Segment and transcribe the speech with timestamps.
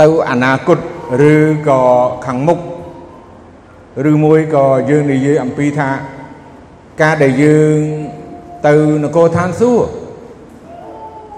[0.00, 0.78] ទៅអនាគត
[1.32, 1.34] ឬ
[1.68, 1.82] ក៏
[2.26, 2.58] ខាងមុខ
[4.10, 5.90] ឬមួយក៏យើងនិយាយអំពីថា
[7.02, 7.78] ការដែលយើង
[8.66, 8.74] ទៅ
[9.04, 9.90] នគរឋានសួគ៌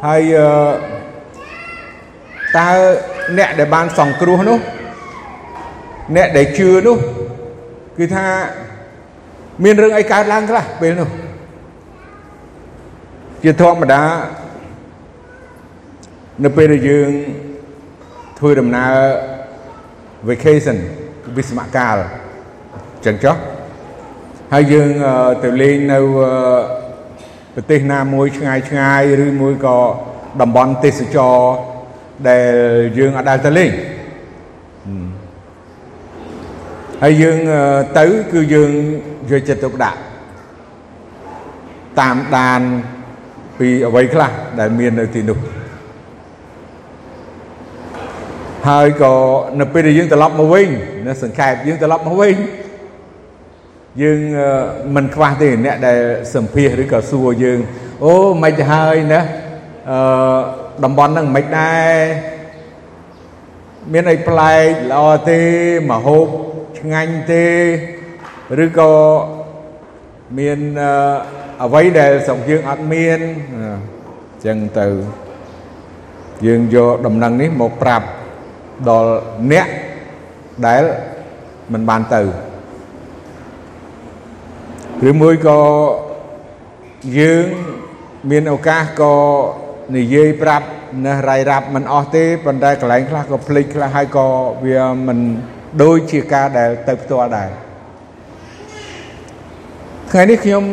[0.06, 0.22] ហើយ
[2.58, 2.70] តើ
[3.38, 4.58] អ្នកដែលបានសង្គ្រោះនោះ
[6.16, 6.98] អ្នកដែលជឿនោះ
[7.98, 8.26] គឺថា
[9.64, 11.08] មានរឿងអីកើតឡើងខ្លះពេលនោះ
[13.42, 14.02] ជាធម្មតា
[16.44, 17.10] នៅពេលដែលយើង
[18.44, 18.94] ធ្វើដំណើរ
[20.28, 20.76] vacation
[21.36, 21.96] វិស្មកាល
[23.04, 23.36] ចឹងចុះ
[24.52, 24.90] ហើយយើង
[25.44, 25.98] ទៅលេងនៅ
[27.54, 29.78] ប្រទេសណាមួយឆ្ងាយឆ្ងាយឬមួយក៏
[30.40, 31.36] តំបន់ទេសចរ
[32.28, 32.52] ដែល
[32.98, 33.70] យើងអាចដើរទៅលេង
[37.02, 37.38] ហើយយើង
[37.98, 38.70] ទៅគឺយើង
[39.30, 39.98] យកចិត្តទុកដាក់
[42.00, 42.60] តាមដាន
[43.58, 45.38] ពីអ្វីខ្លះដែលមាននៅទីនោះ
[48.68, 49.14] ហើយក៏
[49.60, 50.68] នៅពេលដែលយើងត្រឡប់មកវិញ
[51.06, 52.36] នៅសង្ខេបយើងត្រឡប់មកវិញ
[54.02, 54.18] យើង
[54.94, 55.98] មិនខ្វះទេអ្នកដែល
[56.34, 57.58] សម្ភាសឬក៏សួរយើង
[58.04, 59.20] អូមិនទៅហើយណា
[59.90, 59.98] អឺ
[60.84, 61.94] តំបន់ហ្នឹងមិនដែរ
[63.92, 65.40] មានអីប្លែកល្អទេ
[65.90, 66.26] មហូប
[66.78, 67.46] ឆ្ងាញ់ទេ
[68.64, 68.92] ឬក៏
[70.38, 70.58] មាន
[71.62, 73.18] អ្វីដែលស្រុកយើងអត់មាន
[73.52, 74.86] អញ្ចឹងទៅ
[76.46, 78.06] យើងយកដំណឹងនេះមកប្រាប់
[78.90, 79.12] ដល់
[79.52, 79.66] អ្នក
[80.66, 80.82] ដែល
[81.72, 82.22] មិនបានទៅ
[85.08, 85.60] ឬមួយក៏
[87.18, 87.46] យើង
[88.30, 89.14] មានឱកាសក៏
[89.96, 90.66] និយាយប្រាប់
[91.04, 94.26] ណារាយរាប់មិនអស់ទេប៉ុន្តែកន្លែងខ្លះក៏ភ្លេចខ្លះហើយក៏
[94.64, 95.18] វាមិន
[95.82, 97.50] ដូចជាការដែលទៅផ្ទាល់ដែរ
[100.10, 100.64] ថ្ងៃនេះខ្ញុំ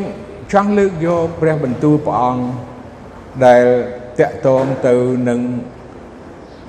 [0.54, 2.44] ចង់លើកយកព្រះបន្ទូលព្រះអង្គ
[3.46, 3.64] ដែល
[4.20, 4.96] តកតងទៅ
[5.30, 5.40] នឹង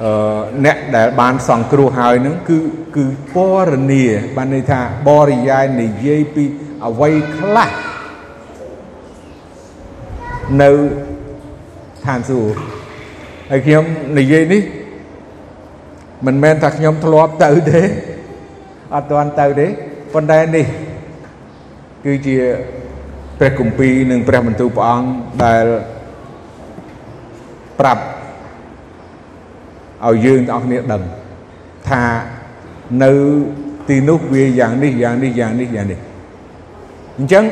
[0.02, 2.58] អឺអ្នកដែលបានសង្គ្រោះហើយនឹងគឺ
[2.96, 3.36] គឺព
[3.68, 4.02] រនី
[4.36, 6.44] បានន័យថាបរិយាយនិយាយពី
[6.86, 7.70] អ្វីខ្លះ
[10.62, 10.70] នៅ
[12.04, 12.60] ឋានសួគ៌
[13.50, 13.84] ហើយខ្ញុំ
[14.18, 14.62] និយាយនេះ
[16.26, 17.82] មិនមែនថាខ្ញុំធ្លាប់ទៅទេ
[18.94, 19.66] អត់ទាន់ទៅទេ
[20.12, 20.66] ប៉ុន្តែនេះ
[22.04, 22.36] គឺជា
[23.38, 25.08] ព្រះគម្ពីរនិងព្រះបន្ទូលព្រះអង្គ
[25.44, 25.66] ដែល
[27.80, 28.02] ប្រាប់
[30.06, 31.02] ឲ្យយើងទាំងអស់គ្នាដឹង
[31.88, 32.02] ថា
[33.02, 33.12] នៅ
[33.88, 35.98] ទីនោះវាយ៉ាងនេះយ៉ាងនេះយ៉ាងនេះយ៉ាងនេះ
[37.18, 37.44] អញ្ចឹង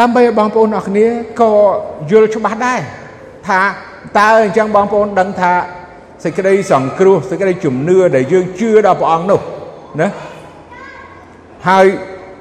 [0.00, 1.06] ដើម្បីឲ្យបងប្អូនអរគ្នា
[1.40, 1.52] ក៏
[2.10, 2.80] យល់ច្បាស់ដែរ
[3.48, 3.60] ថា
[4.18, 5.52] តើអញ្ចឹងបងប្អូនដឹងថា
[6.24, 9.40] សេចក្តីសង្គ្រោះសេចក្តីជំនឿដែលយើងជឿដល់ព្រះអង្គនោះ
[10.00, 10.08] ណា
[11.68, 11.86] ហើយ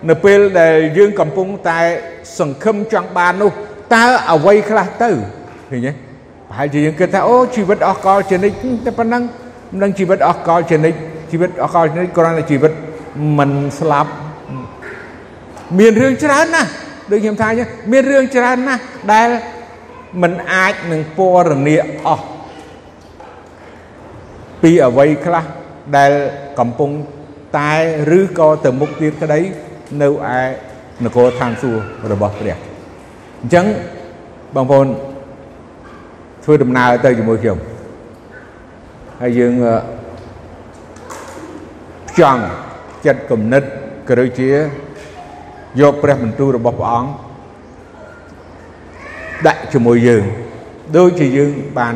[0.10, 1.80] នៅពេលដែលយើងកំពុងតែ
[2.40, 3.52] សង្ឃឹមចង់បាននោះ
[3.96, 5.10] តើអ្វីខ្លះទៅ
[5.70, 6.09] ឃើញទេ
[6.50, 8.56] ប្រហែលជាយើងគិតថាអូជីវិតអស់កលជានិច្ច
[8.86, 9.24] តែប៉ុណ្ណឹង
[9.72, 10.98] មិនដឹងជីវិតអស់កលជានិច្ច
[11.32, 12.72] ជីវិតអស់កលជានិច្ចគ្រាន់តែជីវិត
[13.38, 14.12] មិនស្លាប់
[15.78, 16.70] មានរឿងច្រើនណាស់
[17.12, 18.82] ដូចខ្ញុំថាអញ្ចឹងមានរឿងច្រើនណាស់
[19.14, 19.30] ដែល
[20.22, 22.26] មិនអាចនឹងពរនាអស់
[24.62, 25.46] ពីអ្វីខ្លះ
[25.98, 26.12] ដែល
[26.60, 26.92] កំពុង
[27.58, 27.74] តែ
[28.18, 29.40] ឬក៏ទៅមុខទៀតក្តី
[30.02, 30.40] នៅឯ
[31.04, 32.58] នគរឋានសួគ៌របស់ព្រះ
[33.42, 33.66] អញ្ចឹង
[34.56, 34.88] បងប្អូន
[36.44, 37.58] ធ្វើដំណើរទៅជាមួយខ្ញុំ
[39.22, 39.54] ហើយយើង
[42.10, 42.42] ផ្ចង់
[43.06, 43.64] ចិត្តគំនិត
[44.08, 44.50] ក៏ដូចជា
[45.82, 47.10] យកព្រះបន្ទូលរបស់ព្រះអង្គ
[49.48, 50.24] ដាក់ជាមួយយើង
[50.98, 51.96] ដូចជាយើងបាន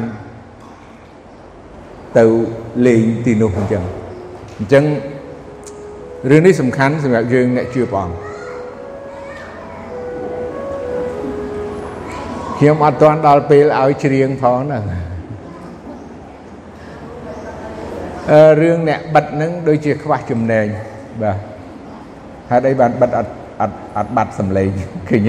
[2.17, 2.25] ទៅ
[2.87, 3.83] លេងទីនោះអញ្ចឹង
[4.59, 4.83] អញ្ចឹង
[6.29, 8.22] រឿងនេះសំខាន់សម្រាប់យើងអ្នកជឿព្រះអង្គ
[12.63, 14.83] ខ្ញុំអត់ទាន់ដល់ពេលឲ្យច្រៀងផងហ្នឹង
[18.31, 20.65] អឺរឿងអ្នកបិទហ្នឹងដូចជាខ្វះចំណេញ
[21.21, 21.37] បាទ
[22.51, 23.31] ហេតុអីបានបិទអត់
[23.61, 24.69] អត់អត់បាត់សម្លេង
[25.09, 25.27] ឃើញ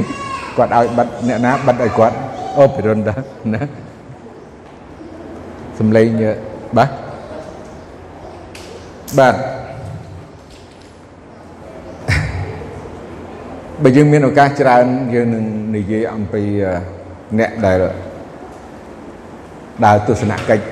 [0.56, 2.16] គាត់ឲ្យបិទអ្នកណាបិទឲ្យគាត់
[2.58, 3.14] អូពិរុនតា
[3.54, 3.62] ណា
[5.78, 6.06] សម្លេង
[6.76, 6.90] បាទ
[9.18, 9.34] បាទ
[13.82, 15.44] បើយើងមានឱកាសច្រើនយើងនឹង
[15.76, 16.44] និយាយអំពី
[17.39, 17.77] អ្នកដែល
[19.85, 20.63] ដើរទស្សនកិច្ច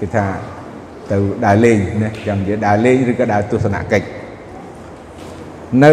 [0.00, 0.24] គឺថា
[1.10, 1.16] ទៅ
[1.46, 4.06] ដើរលេងណាចាំនិយាយដើរលេងឬក៏ដើរទស្សនកិច្ច
[5.84, 5.92] នៅ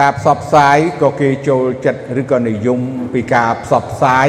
[0.00, 2.80] ការផ្សព្វផ្សាយក៏គេចូលចិត្តឬក៏និយម
[3.14, 4.28] ពីការផ្សព្វផ្សាយ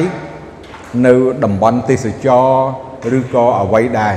[1.07, 1.13] នៅ
[1.43, 4.15] តំបន់ទេសចរឬក៏អ្វីដែរ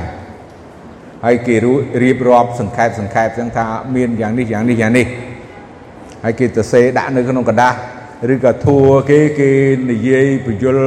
[1.25, 1.55] ហើយគេ
[2.03, 3.65] រៀបរាប់សង្ខេបសង្ខេបចឹងថា
[3.95, 5.07] មានយ៉ាងនេះយ៉ាងនេះយ៉ាងនេះ
[6.23, 7.75] ហើយគេទៅសេដាក់នៅក្នុងกระดาษ
[8.32, 9.50] ឬក៏ធัวគេគេ
[9.90, 10.78] និយាយបញ្យល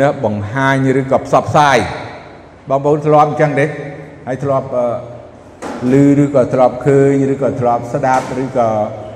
[0.00, 1.78] ណាបង្ហាញឬក៏ផ្សព្វផ្សាយ
[2.68, 3.66] បងប្អូនធ្លាប់អញ្ចឹងទេ
[4.26, 4.66] ហើយធ្លាប់
[5.92, 8.68] ឮឬក៏ធ្លាប់ឃើញឬក៏ធ្លាប់ស្ដាប់ឬក៏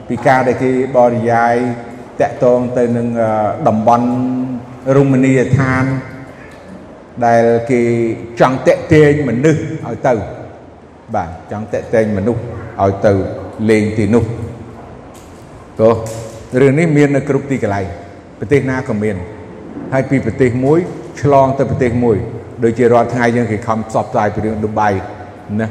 [0.09, 1.55] ពីការដែលគេបរិយាយ
[2.21, 3.09] តាក់ទងទៅនឹង
[3.69, 4.09] តំបន់
[4.97, 5.85] រមណីយដ្ឋាន
[7.27, 7.81] ដែលគេ
[8.41, 10.13] ចង់តាក់ទាញមនុស្សឲ្យទៅ
[11.15, 12.43] បាទចង់តាក់ទាញមនុស្ស
[12.83, 13.13] ឲ្យទៅ
[13.71, 14.25] លេងទីនោះ
[15.79, 17.87] ព្រោះរឿងនេះមាននៅគ្រប់ទីកន្លែង
[18.39, 19.17] ប្រទេសណាក៏មាន
[19.93, 20.79] ហើយពីប្រទេសមួយ
[21.21, 22.17] ឆ្លងទៅប្រទេសមួយ
[22.65, 24.89] ដូចជារាល់ថ្ងៃយើងគេខំផ្សព្វផ្សាយពីរឿងឌូបៃ
[25.61, 25.69] ណា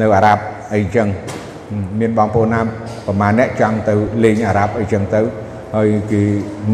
[0.00, 0.42] នៅអារ៉ាប់
[0.74, 1.08] អីចឹង
[2.00, 2.60] មានបងប្អូនណា
[3.06, 5.20] ប្រហែលអ្នកចង់ទៅលេងអារ៉ាប់អីចឹងទៅ
[5.76, 6.22] ហើយគេ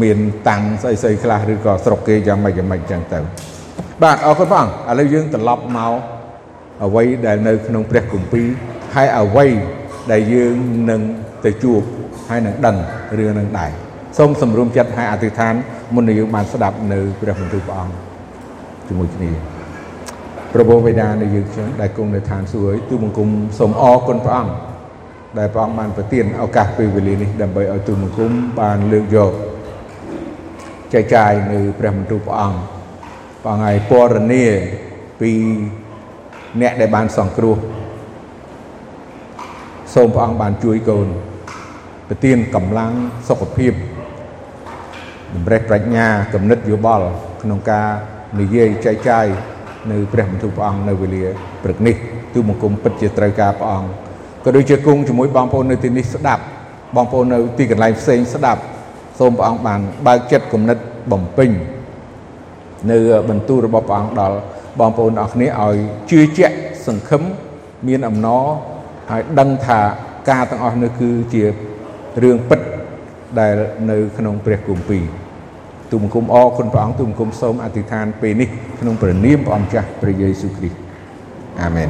[0.01, 0.17] មាន
[0.47, 3.19] តាំងស្អីស្អីខ្លះឬក៏ស្រុកគេយ៉ាងម៉េចយ៉ាងម៉េចចឹងទៅ
[4.03, 5.93] បាទអរគុណបងឥឡូវយើងត្រឡប់មក
[6.83, 8.47] អ្វីដែលនៅក្នុងព្រះគម្ពីរ
[8.95, 9.47] ហើយអ្វី
[10.11, 10.55] ដែលយើង
[10.89, 11.01] នឹង
[11.45, 11.81] ទៅជួប
[12.29, 12.75] ហើយនឹងដឹង
[13.17, 13.71] រឿងនឹងដែរ
[14.17, 15.53] សូមសម្រុំចិត្តហើយអធិដ្ឋាន
[15.95, 17.95] មុននឹងយើងបានស្ដាប់នៅព្រះបន្ទូលព្រះអង្គ
[18.87, 19.31] ជាមួយគ្នា
[20.53, 23.29] ព្រះបិតានៃយើងខ្ញុំដែលគង់នៅឋានសួគ៌ទូបង្គំ
[23.59, 24.53] សូមអរគុណព្រះអង្គ
[25.37, 29.31] ដែលព្រះអង្គបានប្រទានឱកាសពេលវេលានេះដើម្បីឲ្យទូបង្គំបានលើកយក
[30.93, 32.59] ចែកចាយនៅព្រះបន្ទូលព្រះអង្គ
[33.43, 34.45] ព្រះអង្គឲ្យពរនា
[35.21, 35.31] ពី
[36.61, 37.57] អ្នកដែលបានសង្គ្រោះ
[39.93, 41.07] សូមព្រះអង្គបានជួយកូន
[42.09, 42.93] ប្រទានកម្លាំង
[43.27, 43.73] សុខភាព
[45.35, 47.07] តម្រេះប្រាជ្ញាគំនិតយោបល់
[47.41, 47.87] ក្នុងការ
[48.39, 49.25] និយាយចែកចាយ
[49.91, 51.25] នៅព្រះបន្ទូលព្រះអង្គនៅវេលា
[51.63, 51.95] ព្រឹកនេះ
[52.33, 53.89] ទូបង្គំពិតជាត្រូវការព្រះអង្គ
[54.43, 56.43] ក៏ដូចជាគង់ជាមួយបងប្អូននៅទីនេះស្ដាប់
[56.95, 58.61] បងប្អូននៅទីកន្លែងផ្សេងស្ដាប់
[59.19, 60.77] សូមព្រះអង្គបានបើកចិត្តគំនិត
[61.11, 61.51] បំពេញ
[62.91, 62.97] នៅ
[63.29, 64.37] បន្ទូលរបស់ព្រះអង្គដល់
[64.79, 65.75] បងប្អូនអរគ្នាឲ្យ
[66.11, 66.55] ជឿជាក់
[66.87, 67.21] សង្ឃឹម
[67.87, 68.45] មានអំណរ
[69.11, 69.79] ហើយដឹងថា
[70.29, 71.43] ការទាំងអស់នោះគឺជា
[72.23, 72.59] រឿងពិត
[73.39, 73.55] ដែល
[73.91, 75.03] នៅក្នុងព្រះគម្ពីរ
[75.91, 78.49] ទូបង្គំអរគុណព្រះអង្គទូបង្គំសូមអធិដ្ឋានពេលនេះ
[78.79, 80.77] ក្នុងព្រះនាមព្រះអង្គចាស់ព្រះយេស៊ូវគ្រីស្ទ
[81.61, 81.89] អាមែន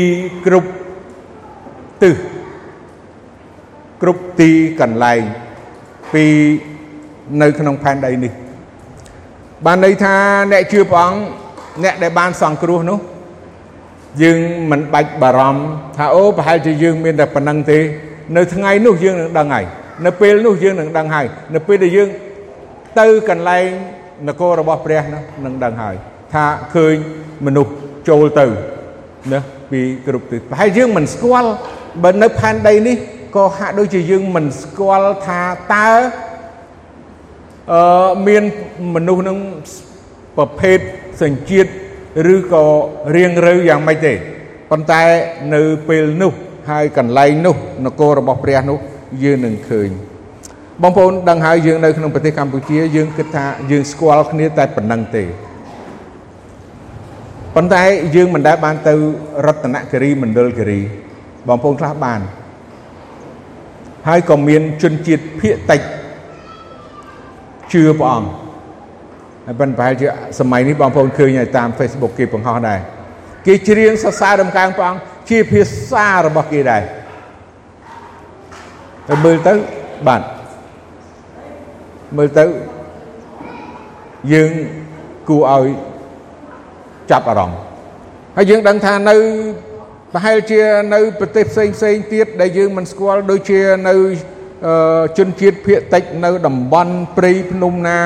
[0.47, 0.71] គ្រប់
[2.03, 2.15] ទិស
[4.03, 5.23] គ្រប់ទីកន្លែង
[6.13, 6.25] ពី
[7.43, 8.33] នៅក្នុងផែនដីនេះ
[9.67, 10.15] បានន័យថា
[10.53, 11.42] អ្នកជឿព្រះអង្គ
[11.85, 12.99] អ្នកដែលបានសង្គ្រោះនោះ
[14.23, 14.39] យើង
[14.71, 15.63] មិនបាច់បារម្ភ
[15.97, 17.79] ថាអូប្រហែលជាយើងមានតែប៉ុណ្្នឹងទេ
[18.37, 19.65] នៅថ្ងៃនោះយើងនឹងដឹងហើយ
[20.07, 22.09] នៅពេលនោះយើងនឹងដឹងហើយនៅពេលដែលយើង
[23.01, 23.67] ទៅកន្លែង
[24.29, 25.95] នគររបស់ព្រះនោះនឹងដឹងហើយ
[26.33, 26.95] ថាឃើញ
[27.47, 27.73] មនុស្ស
[28.09, 28.47] ចូលទៅ
[29.33, 31.51] ណាពីគ្រប់ទិសប្រហែលយើងមិនស្គាល់
[32.03, 32.97] បើនៅផែនដីនេះ
[33.37, 35.41] ក៏ហាក់ដូចជាយើងមិនស្គាល់ថា
[35.75, 35.91] តើ
[37.73, 38.43] អឺមាន
[38.95, 39.39] មនុស្សនឹង
[40.37, 40.79] ប្រភេទ
[41.23, 41.71] សញ្ជាតិ
[42.35, 42.67] ឬក៏
[43.15, 44.15] រៀងរើយ៉ាងម៉េចទេ
[44.71, 45.03] ប៉ុន្តែ
[45.55, 46.33] នៅពេលនោះ
[46.71, 48.79] ហើយកន្លែងនោះនគររបស់ព្រះនោះ
[49.23, 49.91] យើងនឹងឃើញ
[50.83, 55.25] បងប្អូនដឹងហើយយើងនៅក្នុងប្រទេសកម្ពុជាយើងគិតថាយើងស្គាល់គ្នាតែប៉ុណ្្នឹងទេ
[57.55, 57.83] ប៉ុន្តែ
[58.17, 58.95] យើងមិនដែលបានទៅ
[59.47, 60.81] រតនគិរីមណ្ឌលគិរី
[61.49, 62.21] បងប្អូនខ្លះបាន
[64.09, 65.81] ហើយក៏មានជនជាតិភៀកតិច
[67.73, 68.42] ជឿព្រះអង្គហើយ
[69.61, 70.07] ប៉ុន្តែប្រហែលជា
[70.41, 72.81] សម័យនេះបងប្អូនឃើញហើយតាម Facebook គេបង្ហោះដែរ
[73.47, 76.83] គេច្រៀងសរសើររំកាងព្រះអង្គជាភាសារបស់គេដែរ
[79.09, 79.55] ទៅមើលទៅ
[80.09, 80.23] បាទ
[82.17, 82.45] មើលទៅ
[84.33, 84.51] យើង
[85.29, 85.67] គួរឲ្យ
[87.11, 87.59] ចាប់អារម្មណ៍
[88.37, 89.17] ហើយយើងដឹងថានៅ
[90.13, 90.61] ប្រហែលជា
[90.95, 93.95] នៅប្រទេសផ្សេងផ្សេងទៀតដែលយើងមិនស្គាល់ដូចជានៅ
[95.19, 97.99] ជនជាតិភៀកតិចនៅតំបន់ព្រៃភ្នំណា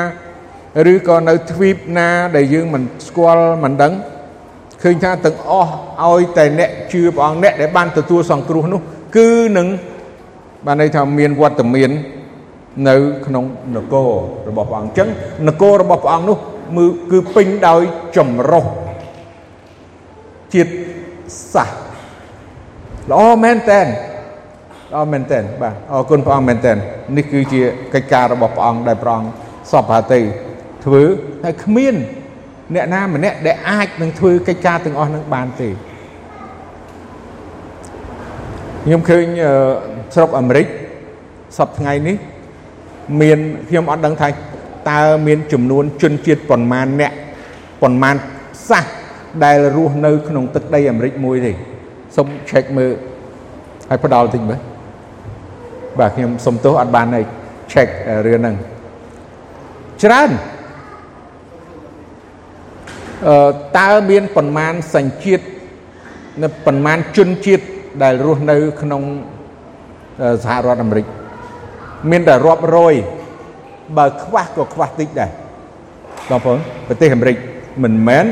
[0.93, 3.93] ឬក៏នៅទ្វីបណាដែលយើងមិនស្គាល់មិនដឹង
[4.83, 5.73] ឃើញថាទាំងអស់
[6.05, 8.81] ឲ្យតែអ្នកជឿព្រះអង្គអ្នកដែលបានទទួលសង្គ្រោះនោះ
[9.17, 9.29] គឺ
[9.59, 9.67] នឹង
[10.67, 11.91] បានន័យថាមានវត្តមាន
[12.89, 13.45] នៅក្នុង
[13.77, 14.11] នគរ
[14.49, 15.09] របស់ព្រះអង្គអញ្ចឹង
[15.49, 16.39] នគររបស់ព្រះអង្គនោះ
[17.13, 17.83] គឺពេញដោយ
[18.17, 18.65] ចម្រុះ
[20.55, 20.73] ជាតិ
[21.55, 21.69] សាស
[23.11, 23.87] ល្អមែនតែន
[24.93, 26.77] ល្អមែនតែនបាទអរគុណព្រះអង្គមែនតែន
[27.17, 27.63] នេះគឺជា
[27.95, 29.31] កិច្ចការរបស់ព្រះអង្គដែលព្រះអង្គ
[29.71, 30.21] សពហាតី
[30.87, 31.03] ធ្វើ
[31.45, 31.95] ហើយគ្មាន
[32.75, 35.69] អ្នកណាម្នាក់ដែលអាចនឹងធ្វើកិច្ចការទាំងអស់នឹងបានទេ
[38.85, 39.25] ខ្ញុំឃើញ
[40.15, 40.67] ស្រុកអាមេរិក
[41.59, 42.17] សពថ្ងៃនេះ
[43.21, 43.39] មាន
[43.69, 44.29] ខ្ញុំអត់ដឹងថា
[44.91, 47.13] តើមានចំនួនជនជាតិប៉ុន្មានអ្នក
[47.83, 48.17] ប៉ុន្មាន
[48.69, 48.85] សាស
[49.45, 51.53] ដែលរស់នៅ ក្នុងទឹកដីអាមេរិកមួយទេ
[52.17, 52.91] សូម check មើល
[53.91, 54.61] ឲ្យផ្ដាល់តិចមើល
[55.99, 57.25] បាទខ្ញុំសុំទោសអត់បានឲ្យ
[57.73, 57.89] check
[58.27, 58.57] រឿងហ្នឹង
[60.03, 60.56] ច្រើនអឺ
[63.79, 65.45] តើមានប៉ុន្មានសញ្ជាតិ
[66.43, 67.65] នៅប៉ុន្មានជនជាតិ
[68.03, 69.03] ដែលរស់នៅក្នុង
[70.45, 71.07] សហរដ្ឋអាមេរិក
[72.11, 72.95] មានតែរាប់រយ
[73.99, 75.31] បើខ្វះក៏ខ្វះតិចដែរ
[76.31, 77.37] បងប្អូនប្រទេសអាមេរិក
[77.85, 78.27] មិនមែន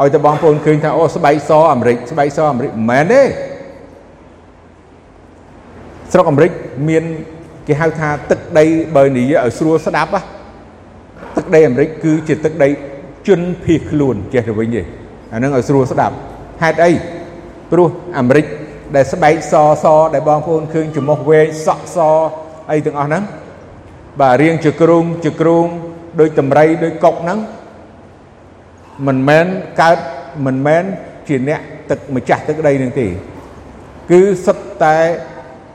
[0.00, 3.22] ឲ្យតែបងប្អូនឃើញថាអូស្បែកសអាមេរិកស្បែកសអាមេរិកមិនមែនទេ
[6.12, 6.50] ស្រុកអាមេរិក
[6.88, 7.04] មាន
[7.66, 8.64] គេហៅថាទឹកដី
[8.96, 10.10] បើនិយាយឲ្យស្រួលស្ដាប់
[11.36, 12.68] ទឹកដីអាមេរិកគឺជាទឹកដី
[13.26, 14.82] ជនភៀសខ្លួនចេះទៅវិញទេ
[15.32, 16.14] អានឹងឲ្យស្រួលស្ដាប់
[16.62, 16.92] ហេតុអី
[17.70, 18.46] ព្រោះអាមេរិក
[18.96, 21.98] ដែលស្បែកសសដែលបងប្អូនឃើញច្រមុះវែងសក់ស
[22.70, 23.22] អីទាំងអស់ហ្នឹង
[24.20, 25.66] បាទរៀងជាគ្រូងជាគ្រូង
[26.20, 27.38] ដូចតម្រៃដូចកុកហ្នឹង
[29.06, 29.46] មិនមែន
[29.80, 29.98] កើត
[30.46, 30.84] មិនមែន
[31.28, 31.60] ជាអ្នក
[31.90, 33.06] ទឹកម្ចាស់ទឹកដីនឹងទេ
[34.10, 34.98] គឺសុទ្ធតែ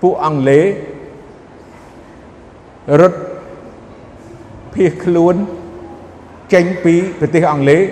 [0.02, 0.66] ពួកអង់គ្លេស
[3.02, 3.20] រត់
[4.74, 5.36] ភៀសខ្លួន
[6.54, 7.84] ចេញពីប្រទេសអង់គ្លេស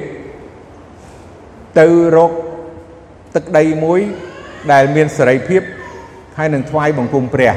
[1.80, 1.88] ទៅ
[2.18, 2.32] រក
[3.36, 4.00] ទឹកដីមួយ
[4.72, 5.62] ដែលមានសេរីភាព
[6.38, 7.54] ហើយនឹងថ្វាយបង្គំព្រះ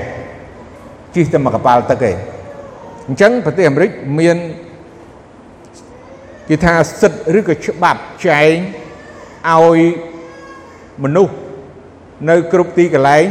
[1.14, 2.16] ជិះតែមកកប៉ាល់ទឹកឯង
[3.08, 4.36] អញ្ចឹងប្រទេសអាមេរិកមាន
[6.48, 8.54] គេថាសិទ្ធិឬក៏ច្បាប់ចែង
[9.50, 9.78] ឲ្យ
[11.04, 11.34] មនុស្ស
[12.30, 13.24] នៅគ្រប់ទីកន្លែង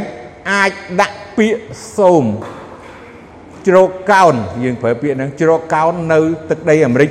[0.51, 1.61] អាចដាក់ពាក្យ
[1.97, 2.25] សូម
[3.67, 7.09] ជ្រកកោនយើងប្រើពាក្យហ្នឹងជ្រកកោននៅទឹកដីអាមេរិក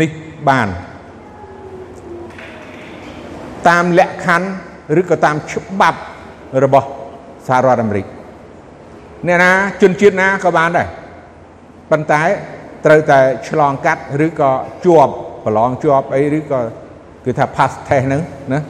[0.00, 0.10] នេះ
[0.48, 0.68] បាន
[3.68, 4.48] តាមលក្ខខណ្ឌ
[5.00, 6.00] ឬក៏តាមច្បាប់
[6.64, 6.88] របស់
[7.48, 8.06] សហរដ្ឋអាមេរិក
[9.26, 9.50] អ្នកណា
[9.82, 10.88] ជនជាតិណាក៏បានដែរ
[11.90, 12.22] ប៉ុន្តែ
[12.84, 13.18] ត្រូវតែ
[13.48, 14.50] ឆ្លងកាត់ឬក៏
[14.84, 15.12] ជាប់
[15.44, 16.60] ប្រឡងជាប់អីឬក៏
[17.24, 18.60] គឺថា pass test ហ្នឹងណា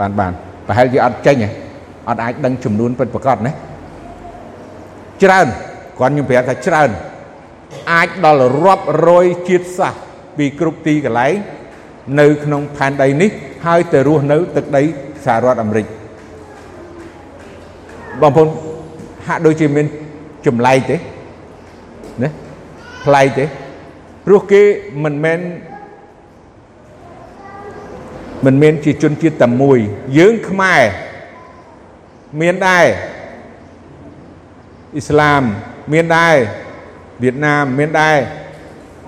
[0.00, 0.32] បានបាន
[0.66, 1.36] ប្រហែលជាអត់ចេញ
[2.08, 3.52] អត់អាចដឹងចំនួនពិតប្រាកដណា
[5.22, 5.46] ច្រើន
[5.98, 6.90] គាត់ខ្ញុំប្រាប់ថាច្រើន
[7.92, 10.02] អាចដល់រាប់រយជាតិសាសន៍
[10.36, 11.34] ពីគ្រប់ទីកន្លែង
[12.20, 13.30] នៅក្នុងផែនដីនេះ
[13.64, 14.82] ហើយទៅរស់នៅទឹកដី
[15.24, 15.86] សហរដ្ឋអាមេរិក
[18.20, 18.48] បងប្អូន
[19.26, 19.86] ហាក់ដូចជាមាន
[20.46, 20.96] ចម្លែកទេ
[22.22, 22.30] ណា
[23.06, 23.44] ប្លែកទេ
[24.26, 24.62] ព្រោះគេ
[25.04, 25.40] មិនមែន
[28.46, 29.78] មិនមែនជាជនជាតិតែមួយ
[30.18, 30.82] យើងខ្មែរ
[32.40, 32.86] មានដែរ
[34.94, 35.42] អ៊ីស្លាម
[35.92, 36.36] មានដែរ
[37.22, 38.16] វៀតណាមមានដែរ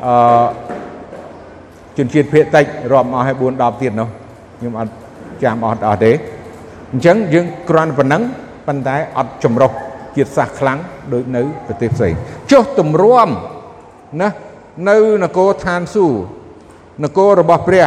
[0.05, 0.15] អឺ
[1.99, 4.09] ជនជាតិភាគតិចរាប់មកឲ្យ4 10ទៀតនោះ
[4.59, 4.93] ខ្ញុំអត់
[5.43, 6.13] ចាំអត់អស់ទេ
[6.93, 8.23] អញ្ចឹងយើងគ្រាន់ប៉ុណ្ណឹង
[8.67, 9.71] ប៉ុន្តែអត់ចម្រុះ
[10.17, 10.79] ជាតិសាសន៍ខ្លាំង
[11.13, 12.13] ដូចនៅប្រទេសផ្សេង
[12.53, 13.29] ចុះទម្រាំ
[14.23, 14.29] ណា
[14.89, 16.19] នៅនគរឋានសួគ៌
[17.05, 17.87] នគររបស់ព្រះ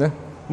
[0.00, 0.08] ណា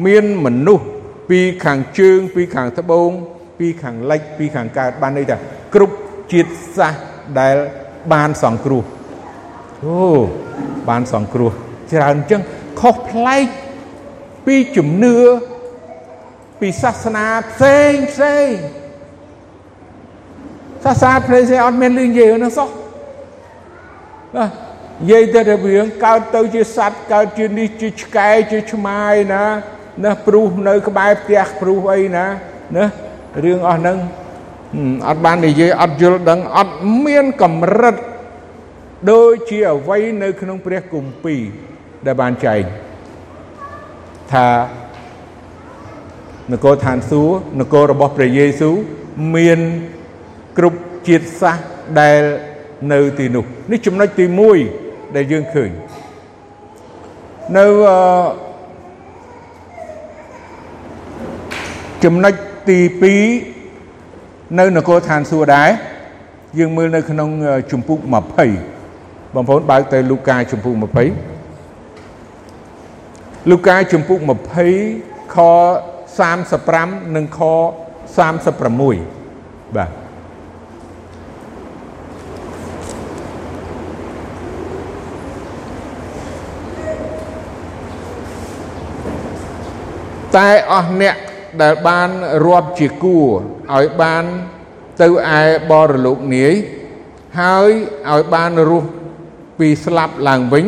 [0.06, 0.86] មានមនុស្ស
[1.30, 3.10] ពីខាងជើង ពីខាងត្បូង
[3.58, 5.36] ពីខាងលិចពីខាងកើតបានន័យថា
[5.74, 5.94] គ្រប់
[6.32, 7.02] ជាតិសាសន៍
[7.40, 7.56] ដែល
[8.12, 8.82] បានសង្គ្រោះ
[9.84, 9.98] អូ
[10.88, 11.52] បានសង្គ្រោះ
[11.92, 12.40] ច្រើនអញ្ចឹង
[12.80, 13.46] ខុសប្លែក
[14.46, 15.16] ពីជំនឿ
[16.60, 18.50] ពីសាសនាផ្សេងផ្សេង
[20.84, 22.68] សាសនាផ្សេងផ្សេងអត់មានលឺនិយាយហ្នឹងសោះ
[24.36, 29.44] ណានិយាយទៅរឿងកើតទៅជាសត្វកើតជានេះជាឆ្កែជាឆ្មាយណា
[30.04, 32.26] ណាព្រុសនៅក្បែរផ្ទះព្រុសអីណា
[32.76, 32.84] ណា
[33.44, 33.98] រឿងអស់ហ្នឹង
[35.08, 37.96] អត់បាននិយាយអត់យល់ដឹងអត់មានកម្រិត
[39.10, 41.42] ដូចជាអ្វីនៅក្នុងព្រះគម្ពីរ
[42.08, 42.62] ដែលបានចែង
[44.32, 44.46] ថា
[46.52, 48.74] នគរឋានសួគ៌នគររបស់ព្រះយេស៊ូវ
[49.36, 49.58] មាន
[50.58, 51.66] គ្រប់ជាតិសាសន៍
[52.00, 52.20] ដែល
[52.92, 54.24] នៅទីនោះនេះចំណុចទី
[54.70, 55.70] 1ដែលយើងឃើញ
[57.56, 57.98] នៅអឺ
[62.04, 62.34] ចំណុច
[62.68, 62.78] ទី
[63.88, 65.68] 2នៅនគរឋានសួគ៌ដែរ
[66.58, 67.28] យើងមើលនៅក្នុង
[67.70, 67.98] ជំពូក
[68.66, 71.37] 20បងប្អូនបើកទៅលូកាជំពូក20
[73.50, 74.18] លូកាជំពូក
[74.76, 75.36] 20ខ
[76.28, 77.40] 35និងខ
[78.18, 79.90] 36បាទ
[90.36, 91.16] តែអស់អ្នក
[91.62, 92.08] ដែលបាន
[92.46, 93.28] រាប់ជាគួរ
[93.74, 94.24] ឲ្យបាន
[95.02, 95.08] ទៅ
[95.40, 96.54] ឯបរលោកនាយ
[97.40, 97.70] ហើយ
[98.10, 98.90] ឲ្យបានរស់
[99.58, 100.66] ពីស្លាប់ឡើងវិញ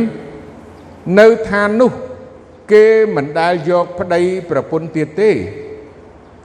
[1.19, 1.93] នៅឋាននោះ
[2.73, 2.85] គេ
[3.17, 5.31] មិនដែលយកប្តីប្រពន្ធទៀតទេ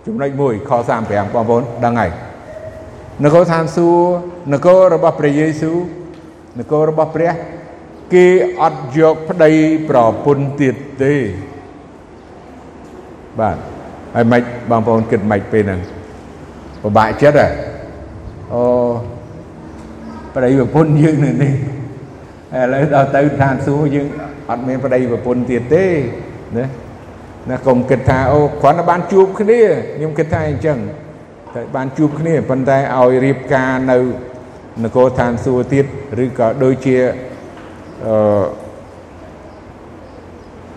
[0.06, 0.72] ចំណុច1ខ
[1.06, 2.12] 35បងប្អូនដឹងហើយ
[3.24, 5.78] នគរឋានសួគ៌នគររបស់ព្រះយេស៊ូវ
[6.60, 7.32] នគររបស់ព្រះ
[8.14, 8.26] គេ
[8.62, 9.52] អត់យកប្តី
[9.90, 11.14] ប្រពន្ធទៀតទេ
[13.40, 13.58] បាទ
[14.14, 15.80] ហើយមិនបងប្អូនគិតមិនពេលហ្នឹង
[16.82, 17.50] ពិបាកចិត្តហ៎
[18.54, 18.64] អូ
[20.36, 21.54] ប្តីប្រពន្ធយើងនៅនេះ
[22.58, 24.08] ឥឡូវដល់ទៅឋានសួគ៌យើង
[24.50, 25.86] អត់មានប្តីប្រពន្ធទៀតទេ
[26.58, 26.66] ណា
[27.50, 29.62] ណាកុំគិតថាអូគ្រាន់តែបានជួបគ្នា
[29.96, 30.78] ខ្ញុំគិតថាអញ្ចឹង
[31.54, 33.98] តែបានជួបគ្នាប៉ុន្តែឲ្យរៀបការនៅ
[34.84, 35.86] នគរឋានសួគ៌ទៀត
[36.24, 36.98] ឬក៏ដូចជា
[38.06, 38.44] អឺ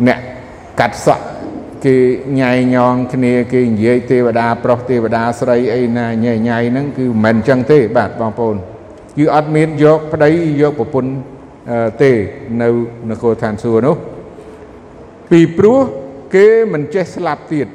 [0.07, 0.19] អ្នក
[0.81, 1.27] កាត់សក់
[1.85, 1.97] គេ
[2.41, 8.57] ញ៉ៃញងគ្នាគេនិយាយទេវតាប្រុសទេវតាស្រីអីណាញ៉ៃញ៉ៃហ្នឹងគឺមិនមែនអញ្ចឹងទេបាទបងប្អូន
[9.17, 10.31] គឺអត់មានយកប្តី
[10.63, 11.11] យកប្រពន្ធ
[12.03, 12.13] ទេ
[12.63, 12.69] នៅ
[13.11, 13.97] នគរឋានសួគ៌នោះ
[15.31, 15.81] ពីព្រោះ
[16.35, 17.69] គេមិនចេះស្លាប់ទៀត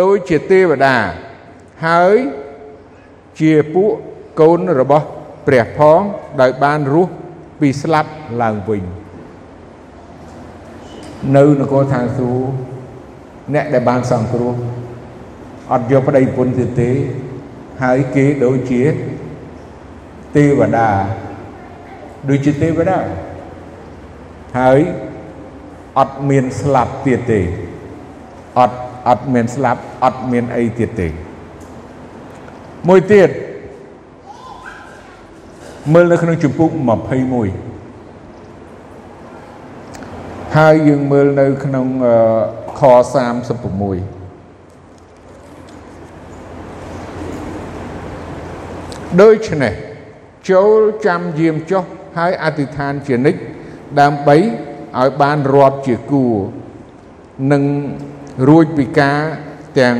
[0.00, 0.96] ដូចជាទេវតា
[1.86, 2.16] ហើយ
[3.40, 3.92] ជាពួក
[4.40, 5.06] កូនរបស់
[5.46, 6.00] ព្រះផង
[6.40, 7.12] ដោយបានរស់
[7.60, 8.10] ពីស្លាប់
[8.42, 8.82] ឡើងវិញ
[11.36, 12.48] នៅនគរឋានសួគ៌
[13.54, 14.54] អ្នកដែលបានសង្គ្រោះ
[15.72, 16.90] អត់យកប្តីពុនទៀតទេ
[17.82, 18.82] ហើយគេដូចជា
[20.36, 20.88] ទេវតា
[22.28, 22.98] ដូចជាទេវតា
[24.58, 24.80] ហើយ
[25.98, 27.40] អត់មានស្លាប់ទៀតទេ
[28.58, 28.76] អត់
[29.08, 31.08] អត់មានស្លាប់អត់មានអីទៀតទេ
[32.88, 33.30] មួយទៀត
[35.92, 36.70] មើលនៅក្នុងជំពូក
[37.78, 37.78] 21
[40.56, 41.86] ហើយយើងមើលនៅក្នុង
[42.78, 44.18] ខ36
[49.20, 49.74] ដូច្នេះ
[50.50, 51.84] ចូលចាំយាមចុះ
[52.18, 53.40] ហើយអធិដ្ឋានជានិច្ច
[54.00, 54.36] ដើម្បី
[54.98, 56.34] ឲ្យបានរាប់ជាគួរ
[57.52, 57.62] និង
[58.48, 59.18] រួចពីការ
[59.80, 59.96] ទាំង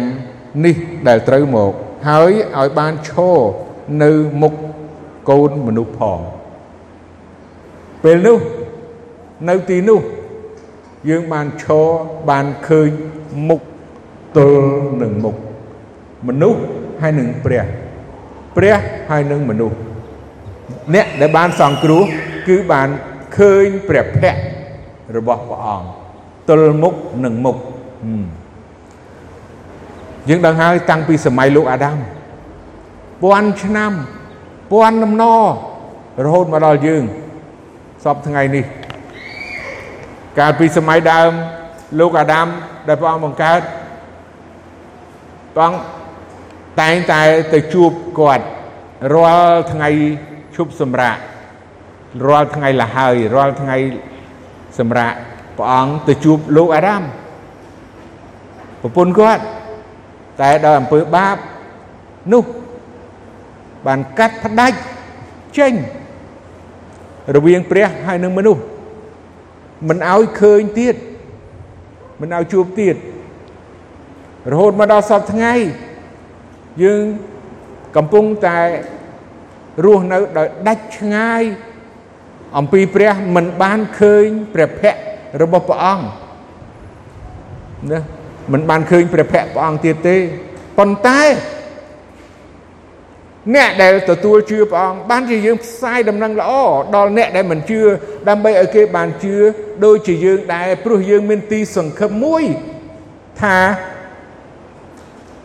[0.64, 0.76] នេះ
[1.08, 1.72] ដែលត្រូវមក
[2.08, 3.36] ហើយឲ្យបានឈរ
[4.02, 4.10] នៅ
[4.42, 4.54] មុខ
[5.30, 6.20] កូនមនុស្សផង
[8.02, 8.38] ពេលនោះ
[9.48, 10.00] នៅទីនោះ
[11.08, 11.86] យើងបានឈរ
[12.30, 12.88] បានឃើញ
[13.48, 13.60] មុខ
[14.36, 14.68] ទល់
[15.02, 15.36] នឹងមុខ
[16.28, 16.60] មនុស្ស
[17.00, 17.64] ហើយនឹងព្រះ
[18.56, 18.76] ព្រះ
[19.10, 19.76] ហើយនឹងមនុស្ស
[20.94, 22.04] អ្នកដែលបានសង្គ្រោះ
[22.48, 22.88] គឺបាន
[23.36, 25.88] ឃើញព្រះភ័ក្ត្ររបស់ព្រះអង្គ
[26.48, 27.56] ទល់មុខនឹងមុខ
[30.28, 31.98] យើងដឹងហើយតាំងពីសម័យលោកអាដាម
[33.22, 33.92] ពាន់ឆ្នាំ
[34.72, 35.24] ពាន់ដំណ
[36.24, 37.02] រហូតមកដល់យើង
[38.04, 38.64] សពថ្ងៃនេះ
[40.38, 41.30] កាលពីសម័យដើម
[42.00, 42.46] លោកអាដាម
[42.88, 43.60] ដែលព្រះអង្គបង្កើត
[45.54, 45.80] ព្រះអង្គ
[46.80, 48.44] តែងតែទៅជួបគាត់
[49.14, 49.90] រាល់ថ្ងៃ
[50.58, 51.16] ឈប់សម្រាក
[52.28, 53.76] រាល់ថ្ងៃលហើយរាល់ថ្ងៃ
[54.78, 55.12] សម្រាក
[55.58, 57.02] ព្រះអង្គទៅជួបលោកអាដាម
[58.82, 59.42] ប្រពន្ធគាត់
[60.40, 61.36] តែដោយអំពើបាប
[62.32, 62.44] នោះ
[63.86, 64.78] បានកាត់ផ្ដាច់
[65.58, 65.72] ចេញ
[67.36, 68.62] រវាងព្រះហើយនឹងមនុស្ស
[69.88, 70.94] មិនឲ្យឃើញទៀត
[72.20, 72.96] មិនឲ្យជួបទៀត
[74.50, 75.54] រហូតមកដល់សពថ្ងៃ
[76.82, 77.02] យើង
[77.96, 78.58] កំពុងតែ
[79.84, 81.42] រស់នៅដោយដាច់ឆ្ងាយ
[82.58, 85.04] អំពីព្រះមិនបានឃើញព្រះភ័ក្ត្រ
[85.42, 86.06] របស់ព្រះអង្គ
[87.90, 88.00] ណា
[88.52, 90.16] មិនបានឃើញព្រះភ័ក្ត្រព្រះអង្គទៀតទេ
[90.78, 91.20] ប៉ុន្តែ
[93.54, 96.52] អ្នកដែលទទួលជឿព្រះអង្គបានជាយើងផ្សាយដំណឹងល្អ
[96.96, 97.80] ដល់អ្នកដែលមិនជឿ
[98.28, 99.34] ដើម្បីឲ្យគេបានជឿ
[99.84, 102.44] ដូចជាយើងដែរព្រោះយើងមានទីសង្ឃឹមមួយ
[103.42, 103.58] ថា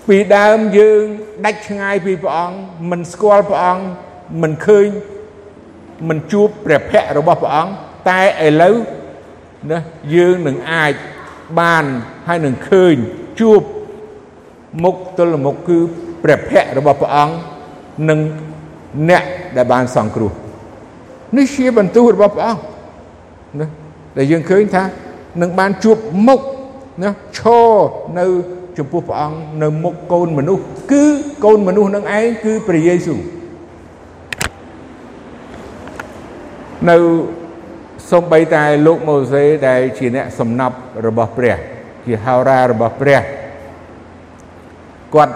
[0.07, 1.01] ពីដើមយើង
[1.45, 2.57] ដាច់ឆ្ងាយពីព្រះអង្គ
[2.91, 3.83] មិនស្គាល់ព្រះអង្គ
[4.41, 4.87] មិនឃើញ
[6.09, 7.71] មិនជួបព្រះភ័ក្ត្ររបស់ព្រះអង្គ
[8.09, 8.75] តែឥឡូវ
[9.71, 9.79] ណា
[10.15, 10.93] យើងនឹងអាច
[11.59, 11.83] បាន
[12.27, 12.95] ហើយនឹងឃើញ
[13.39, 13.61] ជួប
[14.83, 15.79] មុខទល់មុខគឺ
[16.23, 17.35] ព្រះភ័ក្ត្ររបស់ព្រះអង្គ
[18.09, 18.19] និង
[19.09, 19.23] អ្នក
[19.57, 20.31] ដែលបានសង្គ្រោះ
[21.37, 22.61] នេះជាបន្ទូលរបស់ព្រះអង្គ
[23.59, 23.67] ណា
[24.17, 24.83] ដែលយើងឃើញថា
[25.41, 26.39] នឹងបានជួបមុខ
[27.03, 27.71] ណាឈរ
[28.19, 28.25] នៅ
[28.77, 31.03] ចំពោះព្រះអង្គនៅមុខកូនមនុស្សគឺ
[31.45, 33.19] កូនមនុស្សនឹងឯងគឺព្រះយេស៊ូវ
[36.89, 36.97] នៅ
[38.11, 41.57] សំបីតែលោកម៉ូសេដែលជាអ្នកសំណប់របស់ព្រះ
[42.05, 43.21] ជាហោរារបស់ព្រះ
[45.13, 45.33] គាត់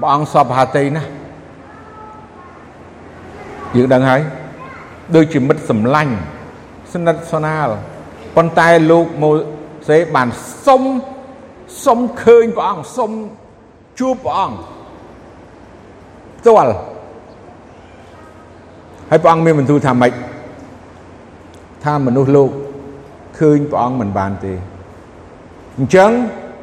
[0.00, 1.08] ព្រះអង្គសពហាតីណាស់
[3.76, 4.20] យើងដឹងហើយ
[5.14, 6.12] ដូចជាមិត្តសម្លាញ់
[6.92, 7.68] ស្និទ្ធស្នាល
[8.36, 9.32] ប៉ុន្តែលោកម៉ូ
[9.88, 10.28] សេបាន
[10.66, 10.82] សុំ
[11.84, 13.10] សុំឃើញព្រះអង្គសុំ
[14.00, 14.56] ជួបព្រះអង្គ
[16.38, 16.72] ផ្ទាល់
[19.10, 20.12] ហើយព្រះអង្គមានបន្ទូលថាម៉េច
[21.84, 22.50] ថាមនុស្សលោក
[23.38, 24.54] ឃើញព្រះអង្គមិនបានទេ
[25.78, 26.10] អញ្ចឹង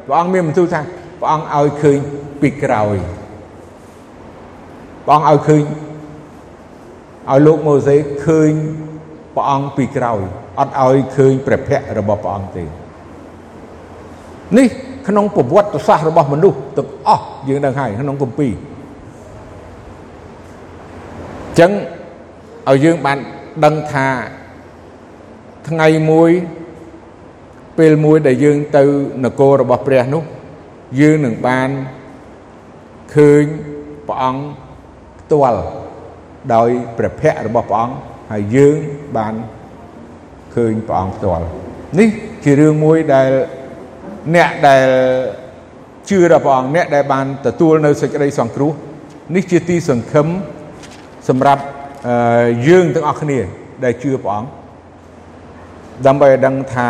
[0.06, 0.80] ព្រះអង្គមានបន្ទូលថា
[1.20, 1.98] ព្រះអង្គឲ្យឃើញ
[2.40, 2.96] ពីក្រោយ
[5.06, 5.62] ព្រះអង្គឲ្យឃើញ
[7.30, 8.52] ឲ្យលោកម៉ូសេឃើញ
[9.34, 10.20] ព្រះអង្គពីក្រោយ
[10.58, 12.64] អត់ឲ្យឃើញព្រះភ័ក្ត្ររបស់ព្រះអង្គទេ
[14.58, 14.68] នេះ
[15.08, 18.52] ក្នុងប្រវត្តិសាស្ត្ររបស់មនុស្សទាំងអស់យើងដឹងហើយក្នុងគម្ពីរ
[21.46, 21.70] អញ្ចឹង
[22.68, 23.18] ឲ្យយើងបាន
[23.64, 24.06] ដឹងថា
[25.68, 26.30] ថ្ងៃមួយ
[27.78, 28.84] ពេលមួយដែលយើងទៅ
[29.24, 30.22] នគររបស់ព្រះនោះ
[31.00, 31.68] យើងនឹងបាន
[33.14, 33.44] ឃើញ
[34.08, 34.42] ព្រះអង្គ
[35.20, 35.60] ផ្ទាល់
[36.54, 37.94] ដោយព្រះភ័ក្ត្ររបស់ព្រះអង្គ
[38.32, 38.76] ហើយយើង
[39.16, 39.34] បាន
[40.54, 41.44] ឃើញព្រះអង្គផ្ទាល់
[41.98, 42.08] នេះ
[42.44, 43.30] ជារឿងមួយដែល
[44.34, 44.86] អ្នកដែល
[46.08, 48.72] ជឿដល់ព្រះអង្គអ្នកដែលបានទទួលនៅសេចក្តីសង្គ្រោះ
[49.36, 50.26] នេះជាទីសង្ឃឹម
[51.28, 51.62] សម្រាប់
[52.68, 53.38] យើងទាំងអស់គ្នា
[53.84, 54.59] ដែលជឿព្រះអង្គ
[56.06, 56.88] ដើម្បីឲ្យដឹងថា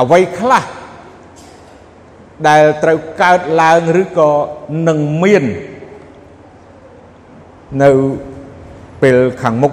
[0.00, 0.64] អ្វីខ្លះ
[2.48, 4.30] ដែលត្រូវកើតឡើងឬក៏
[4.88, 5.44] នឹងមាន
[7.82, 7.90] នៅ
[9.02, 9.72] ពេលខាងមុខ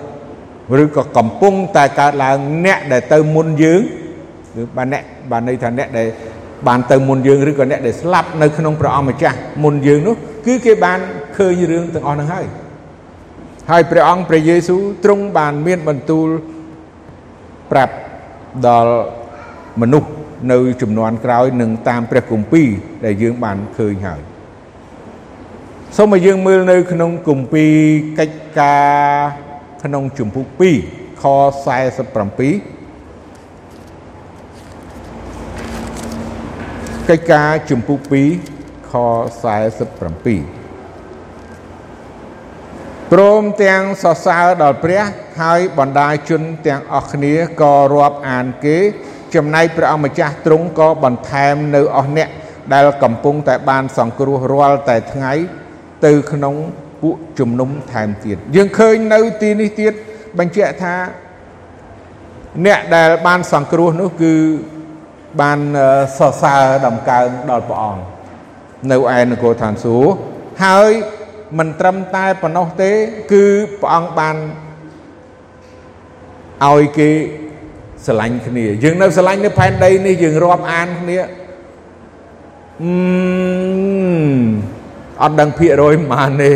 [0.84, 3.82] ឬក៏កំពុងតែកើតឡើងអ្នកដែលទៅមុនយើង
[4.56, 6.08] គឺបានអ្នកបានន័យថាអ្នកដែល
[6.68, 11.00] បានទៅមុនយើងឬក៏អ្នកដែលស្លាប់នៅក្នុងព្រះអង្គម្ចាស់មុនយើងនោះគឺគេបាន
[11.38, 12.46] ឃើញរឿងទាំងអស់ហ្នឹងហើយ
[13.72, 16.28] ហើយព្រះអង្គព្រះយេស៊ូវទ្រង់បានមានបន្ទូល
[17.72, 17.96] ប្រាប់
[18.68, 18.92] ដល់
[19.82, 20.10] មនុស្ស
[20.52, 22.68] នៅចំនួនក្រោយនឹងតាមព្រះគម្ពីរ
[23.06, 24.22] ដែលយើងបានឃើញហើយ
[25.98, 27.74] សូមឲ្យយើងមើលនៅក្នុងគម្ពីរ
[28.20, 28.86] កិច្ចការ
[29.84, 30.48] ក្នុងជំពូក
[30.86, 31.28] 2ខ47
[37.10, 38.00] កិច្ចការជំពូក
[38.50, 38.94] 2ខ
[40.04, 40.55] 47
[43.14, 45.04] ព្រមទាំងសរសើរដល់ព្រះ
[45.42, 48.78] ហើយបណ្ដាជនទាំងអស់គ្នាក៏រាប់អានគេ
[49.36, 52.30] ចំណែកព្រះអម្ចាស់ទ្រង់ក៏បន្ថែមនៅអស់អ្នក
[52.74, 55.34] ដែលកំពុងតែបានសង្គ្រោះរាល់តែថ្ងៃ
[56.06, 56.56] ទៅក្នុង
[57.02, 59.94] ពួកជំនុំថែមទៀតយើងឃើញនៅទីនេះទៀត
[60.40, 60.96] បញ្ជាក់ថា
[62.66, 64.34] អ្នកដែលបានសង្គ្រោះនោះគឺ
[65.42, 65.60] បាន
[66.18, 68.02] សរសើរដំកើងដល់ព្រះអង្គ
[68.92, 70.12] នៅឯនគរឋានសួគ៌
[70.66, 70.92] ហើយ
[71.59, 72.91] មិនត្រឹមតែប៉ុណ្ណោះទេ
[73.33, 73.45] គឺ
[73.81, 74.37] ព្រះអង្គបាន
[76.67, 77.11] ឲ្យគេ
[78.07, 81.19] ស្រឡាញ់គ្នាយើងនៅស្រឡាញ់នៅផែនដីនេះយើងរាប់អានគ្នា
[82.83, 82.93] អឺ
[85.23, 86.53] អត់ដឹងភាគរយប៉ុន្មានទេ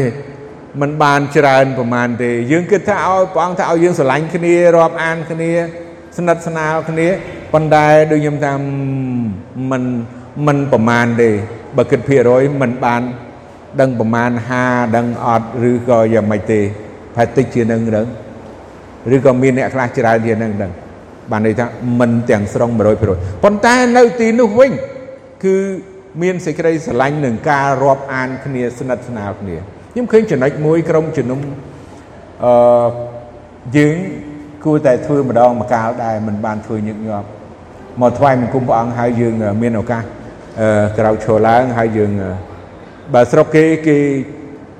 [0.80, 5.50] มันបានច្រើនប្រមាណទេយើងគិតថាឲ្យព្រះអង្គថាឲ្យយើងស្រឡាញ់គ្នារាប់អានគ្នា
[6.16, 7.08] ស្និទ្ធស្នាលគ្នា
[7.52, 8.52] ប៉ុន្តែដូចខ្ញុំថា
[9.70, 9.82] มัน
[10.46, 11.30] มันប្រមាណទេ
[11.76, 13.02] បើគិតភាគរយมันបាន
[13.82, 14.32] ដឹងប្រមាណ
[14.63, 16.60] 50ដឹងអត់ឬក៏យ៉ាងម៉េចទេ
[17.15, 18.08] ផែតិចជានឹងដឹង
[19.15, 20.71] ឬក៏មានអ្នកខ្លះច្រើនជានឹងដឹង
[21.32, 21.65] បានន័យថា
[21.99, 22.69] មិនទាំងស្រុង
[23.08, 24.71] 100%ប៉ុន្តែនៅទីនោះវិញ
[25.45, 25.55] គឺ
[26.21, 29.55] មានសេចក្តីស្រឡាញ់នឹងការរាប់អានគ្នាស្និទ្ធស្នាលគ្នា
[29.93, 31.39] ខ្ញុំឃើញចំណុចមួយក្រុមជំនុំ
[32.45, 32.53] អឺ
[33.77, 33.95] យើង
[34.65, 37.27] គួរតែធ្វើម្ដងម្កាលដែរមិនបានធ្វើញឹកញាប់
[38.01, 40.03] មកថ្វាយបង្គំព្រះអង្គហើយយើងមានឱកាស
[40.62, 42.12] អឺក្រោកឈរឡើងហើយយើង
[43.13, 43.97] បើស្រុកគេគេ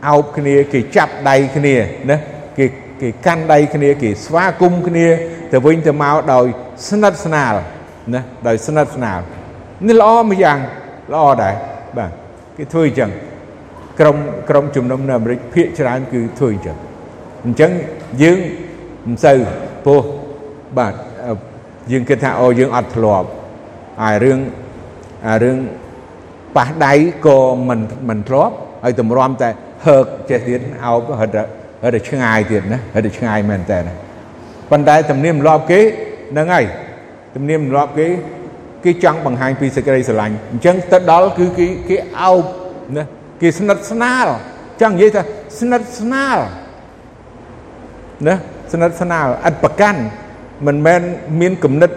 [0.08, 1.76] អោបគ្នាគេចាប់ដៃគ្នា
[2.10, 2.18] ណា
[2.58, 2.66] គេ
[3.02, 5.08] គេកាន់ដៃគ្នាគេស្វាគមន៍គ្នា
[5.52, 6.46] ទៅវិញទៅមកដោយ
[6.88, 7.54] ស្និទ្ធស្នាល
[8.14, 9.20] ណាដោយស្និទ្ធស្នាល
[9.88, 10.58] នេះល្អមួយយ៉ាង
[11.14, 11.56] ល្អដែរ
[11.98, 12.12] បាទ
[12.58, 13.12] គេធ្វើអញ្ចឹង
[14.00, 14.18] ក្រុម
[14.50, 16.78] ក្រុមជំនុំនៅអាមេរិកភាគច្រើនគឺធ្វើអញ្ចឹង
[17.46, 17.72] អញ្ចឹង
[18.22, 18.40] យើង
[19.06, 19.40] មិនសូវ
[19.86, 20.02] ពោះ
[20.78, 20.94] បាទ
[21.92, 23.28] យើងគិតថាអូយើងអត់ធ្លាប់
[24.02, 24.40] ហើយរឿង
[25.28, 25.58] អារឿង
[26.58, 26.94] ប៉ះដៃ
[27.26, 29.50] ក៏មិនមិនធ្លាប់ហើយតម្រាំតែ
[29.86, 31.38] ហើកចេះទៀតអោបហិត
[31.84, 33.80] ហិតឆ្ងាយទៀតណាហិតឆ្ងាយមែនតើ
[34.72, 35.82] ប៉ុន្តែទំនៀមទម្លាប់គេ
[36.32, 36.66] ហ្នឹងហើយ
[37.36, 38.08] ទំនៀមទម្លាប់គេ
[38.84, 42.44] គេចង់បង្ហាញពីសេចក្តីស្រឡាញ់អញ្ចឹងទៅដល់គឺគេគេអោប
[42.98, 43.04] ណា
[43.42, 44.28] គេស្និទ្ធស្នាល
[44.82, 45.22] ចង់និយាយថា
[45.60, 46.38] ស្និទ្ធស្នាល
[48.28, 48.36] ណា
[48.72, 50.02] ស្និទ្ធស្នាលឥតប្រកាន់
[50.68, 51.02] មិនមែន
[51.42, 51.92] មានគំនិត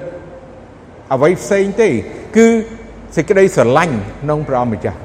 [1.13, 1.89] អ្វីផ្សេងទេ
[2.37, 2.47] គឺ
[3.17, 4.99] សេចក្តីស្រឡាញ់ក្នុងព្រះអង្គម្ចាស់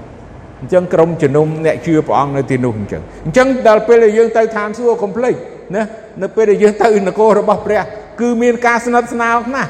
[0.62, 5.34] អញ្ចឹងក្រុមជំនុំអ្នកជឿព្រះអង្គនៅទីនោះអញ្ចឹងអញ្ចឹងដល់ពេលដែលយើងទៅឋានសួគ៌កុំភ្លេច
[5.76, 5.84] ណា
[6.22, 7.82] នៅពេលដែលយើងទៅនគររបស់ព្រះ
[8.20, 9.70] គឺមានការស្និទ្ធស្នាលណាស់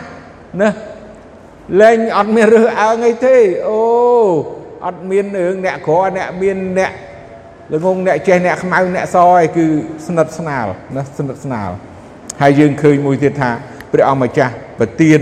[0.61, 0.69] ណា
[1.81, 3.35] លែងអត់មានរើសអើងអីទេ
[3.67, 3.79] អូ
[4.85, 6.91] អត់មានរឿងអ្នកក្រអ្នកមានអ្នក
[7.73, 9.65] ល្ងងអ្នកចេះអ្នកខ្មៅអ្នកសអីគឺ
[10.05, 11.69] ស្និទ្ធស្នាលណាស្និទ្ធស្នាល
[12.41, 13.49] ហើយយើងឃើញមួយទៀតថា
[13.91, 15.21] ព្រះអង្គម្ចាស់ប្រទាន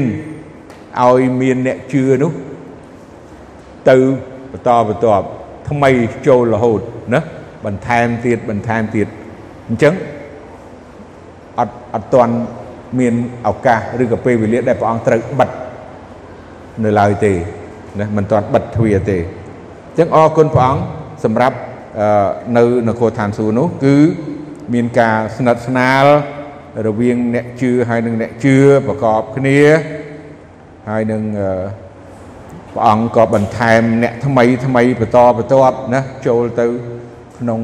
[1.04, 2.32] ឲ្យមានអ្នកជឿនោះ
[3.90, 3.98] ទៅ
[4.52, 5.26] បន្តបន្ទាប់
[5.70, 5.92] ថ្មី
[6.28, 6.82] ចូលរហូត
[7.14, 7.22] ណា
[7.66, 9.08] បន្ថែមទៀតបន្ថែមទៀត
[9.68, 9.94] អញ្ចឹង
[11.60, 12.34] អត់អត់ទាន់
[13.00, 13.14] មាន
[13.48, 15.50] ឱកាសឬក៏ពេលវេលាដែលព្រះអង្គត្រូវបិទ
[16.84, 17.34] នៅឡើយទេ
[18.00, 20.82] ណាមិនទាន់បិទទ្វារទេអញ្ចឹងអរគុណព្រះអង្គ
[21.24, 21.58] សម្រាប់
[22.58, 23.96] នៅនគរឋានសួគ៌នោះគឺ
[24.74, 26.06] មានការស្និទ្ធស្នាល
[26.88, 28.56] រវាងអ្នកជឿហើយនិងអ្នកជឿ
[28.88, 29.60] ប្រកបគ្នា
[30.90, 31.22] ហើយនឹង
[32.76, 36.66] ព្រះអង្គក៏បន្ថែមអ្នកថ្មីថ្មីបន្តបន្ទាប់ណាចូលទៅ
[37.40, 37.60] ក្នុង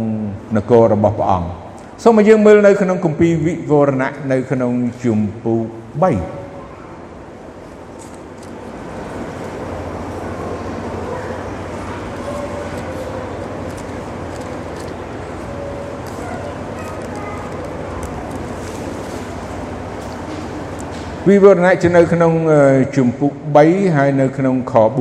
[0.58, 1.48] នគររបស់ព្រះអង្គ
[2.04, 4.72] សូមឲ្យយើងមើលនៅក្នុងគម្ពីរវិវរណៈនៅក្នុង
[5.04, 5.66] ជំពូក
[6.02, 6.41] 3
[21.28, 22.34] វិវរណៈជានៅក្នុង
[22.96, 24.98] ជំពូក3ហើយនៅក្នុងខ4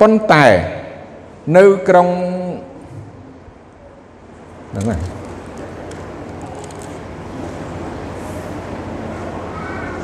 [0.00, 0.46] ប៉ុន្តែ
[1.56, 2.08] នៅក្រុង
[4.70, 5.00] ហ្នឹងហើយ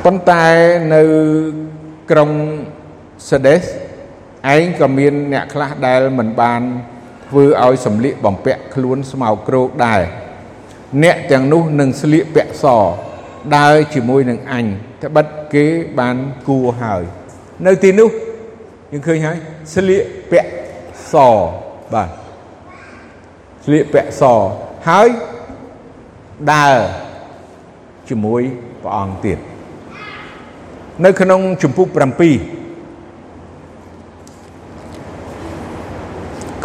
[0.04, 0.44] ប៉ុន្តែ
[0.94, 1.02] នៅ
[2.10, 2.30] ក្រុង
[3.30, 3.62] សេដេស
[4.54, 6.60] ឯងក៏មានអ្នកខ្លះដែលមិនបាន
[7.28, 10.02] ធ្វើឲ្យសម្លៀកបំពាក់ខ្លួនស្មៅគ្រោកដែរ
[11.02, 12.64] អ្នកទាំងនោះនឹងស្លៀកពាក់ស
[13.56, 14.66] ដើរជាមួយនឹងអញ
[15.02, 15.64] ត្បិតគេ
[15.98, 16.16] បាន
[16.48, 17.02] គួរហើយ
[17.66, 18.10] នៅទីនោះ
[18.92, 19.36] យើងឃើញហើយ
[19.74, 20.50] ស្លៀកពាក់
[21.12, 21.14] ស
[21.92, 22.10] បាទ
[23.64, 24.22] ស្លៀកពាក់ស
[24.88, 25.08] ហើយ
[26.52, 26.76] ដើរ
[28.08, 28.42] ជាមួយ
[28.82, 29.38] ព្រះអង្គទៀត
[31.04, 31.98] នៅក្នុងជំពូក7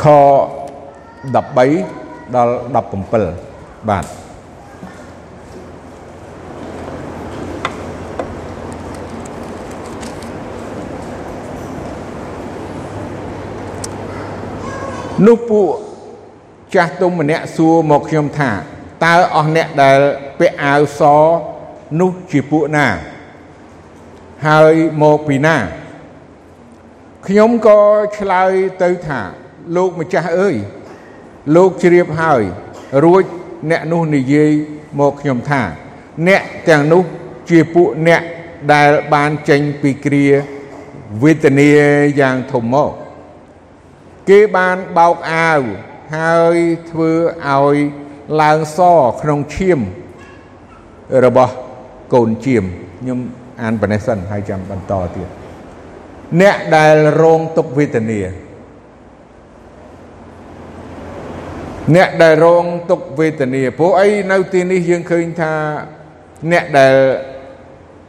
[0.02, 0.06] ខ
[1.36, 2.56] 13ដល់
[3.42, 3.51] 17
[3.90, 4.06] បាទ
[15.26, 15.74] នោះពួក
[16.76, 18.52] ចាស់ទុំម្នាក់សួរមកខ្ញុំថា
[19.06, 20.00] តើអស់អ្នកដែល
[20.40, 21.02] ពាក់អាវស
[22.00, 22.88] នោះជាពួកណា
[24.48, 25.58] ហើយមកពីណា
[27.28, 27.80] ខ្ញុំក៏
[28.18, 28.52] ឆ្លើយ
[28.84, 29.22] ទៅថា
[29.76, 30.56] លោកម្ចាស់អើយ
[31.56, 32.42] លោកជ្រាបហើយ
[33.04, 33.24] រួច
[33.70, 34.52] អ្នកនោះនិយាយ
[35.00, 35.62] មកខ្ញុំថា
[36.28, 37.04] អ្នកទាំងនោះ
[37.50, 38.22] ជាពួកអ្នក
[38.74, 40.26] ដែលបានចេញពីគ្រា
[41.24, 41.72] វេទនា
[42.20, 42.92] យ៉ាងធំមក
[44.30, 45.62] គេបានបោកអាវ
[46.16, 46.58] ហើយ
[46.90, 47.12] ធ្វើ
[47.48, 47.76] ឲ្យ
[48.42, 48.80] ឡើងស
[49.22, 49.80] ក្នុងឈាម
[51.26, 51.54] របស់
[52.14, 52.64] កូនជៀម
[53.00, 53.20] ខ្ញុំ
[53.62, 55.28] អានប៉ុណ្ណេះសិនហើយចាំបន្តទៀត
[56.42, 58.20] អ្នកដែលរងទុក្ខវេទនា
[61.96, 65.54] អ្នកដែលរងទុក្ខវេទនាព្រោះអីនៅទីនេះយើងឃើញថា
[66.52, 66.96] អ្នកដែល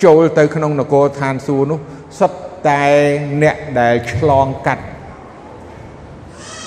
[0.05, 1.79] ចូលទៅក្នុងនគរឋានសួគ៌នោះ
[2.19, 2.85] សុទ្ធតែ
[3.43, 4.85] អ្នកដែលឆ្លងកាត់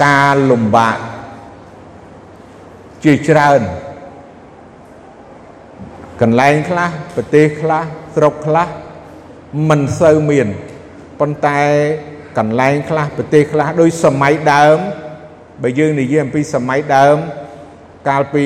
[0.04, 0.98] ការលំបាក
[3.04, 3.62] ជាច្រើន
[6.22, 7.84] កន្លែងខ្លះប្រទេសខ្លះ
[8.16, 8.68] ស្រុកខ្លះ
[9.70, 10.48] មិនសូវមាន
[11.20, 11.62] ប៉ុន្តែ
[12.38, 14.78] កន្លែងខ្លះប្រទេសខ្លះដោយសម័យដើម
[15.64, 17.18] បើយើងនិយាយអំពីសម័យដើម
[18.10, 18.46] កាលពី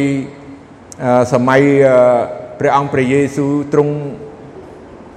[1.34, 1.62] សម័យ
[2.60, 3.94] ព្រះអង្គព្រះយេស៊ូវទ្រង់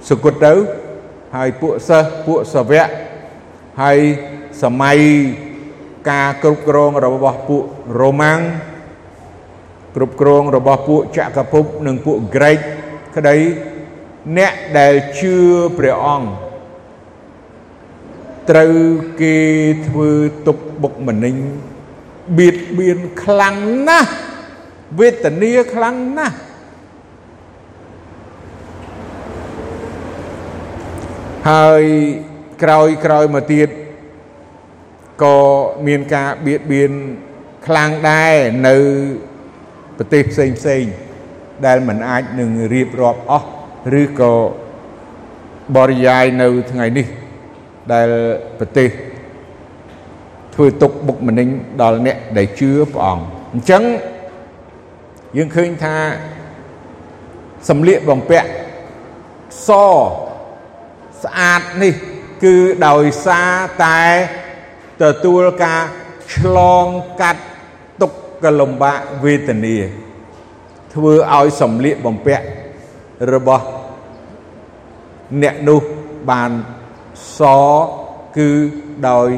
[0.09, 0.53] សុគតទៅ
[1.35, 2.87] ហើយពួកសិស្សពួកសាវក
[3.81, 3.99] ហើយ
[4.63, 4.97] សម័យ
[6.09, 7.63] ការគ្រប់គ្រងរបស់ពួក
[7.99, 8.39] រ៉ូម៉ាំង
[9.95, 12.57] គ្រប់គ្រងរបស់ពួកចក្រភពនិងពួកក្រិក
[13.15, 13.37] ក្តី
[14.37, 15.35] អ្នកដែលជឿ
[15.77, 16.29] ព្រះអង្គ
[18.49, 18.73] ត្រូវ
[19.21, 19.37] គេ
[19.87, 20.09] ធ្វើ
[20.47, 21.35] ទុកបុកម្នេញ
[22.37, 23.57] បៀតបៀនខ្លាំង
[23.89, 24.11] ណាស់
[24.99, 26.35] វេទនាខ្លាំងណាស់
[31.49, 31.83] ហើយ
[32.63, 33.69] ក្រោយក្រោយមកទៀត
[35.23, 35.37] ក៏
[35.87, 36.91] មានការបៀតបៀន
[37.67, 38.35] ខ្លាំងដែរ
[38.67, 38.75] នៅ
[39.97, 40.83] ប្រទេសផ្សេងផ្សេង
[41.65, 43.47] ដែលมันអាចនឹងរៀបរាប់អស់
[44.01, 44.33] ឬក៏
[45.75, 47.07] បរិយាយនៅថ្ងៃនេះ
[47.93, 48.09] ដែល
[48.59, 48.89] ប្រទេស
[50.53, 51.47] ធ្វើទុកបុកម្នេញ
[51.81, 53.83] ដល់អ្នកដែលជឿព្រះអង្គអញ្ចឹង
[55.37, 55.95] យើងឃើញថា
[57.69, 58.49] សំលៀកបំពាក់
[59.67, 59.69] ស
[61.23, 61.93] ស្អាតនេះ
[62.43, 62.55] គឺ
[62.87, 64.01] ដោយសារតែ
[65.03, 65.81] ទទួលការ
[66.35, 66.85] ឆ្លង
[67.21, 67.43] កាត់
[68.01, 69.77] ទុក្ខលំបាកវេទនា
[70.93, 72.45] ធ្វើឲ្យសំលៀកបំពាក់
[73.33, 73.65] របស់
[75.41, 75.81] អ្នកនោះ
[76.29, 76.51] បាន
[77.37, 77.39] ស
[78.37, 78.49] គឺ
[79.09, 79.29] ដោយ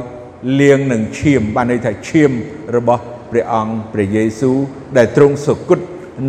[0.59, 2.31] លៀងនឹងឈាមបានន័យថាឈាម
[2.75, 4.57] របស់ព្រះអង្គព្រះយេស៊ូវ
[4.97, 5.85] ដែលទ្រង់សគត់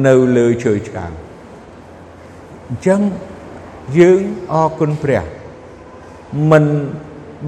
[0.07, 1.13] នៅលើឈើឆ្កាង
[2.69, 3.01] អញ្ចឹង
[3.99, 4.21] យើង
[4.53, 5.23] អរគុណព្រះ
[6.51, 6.65] មិន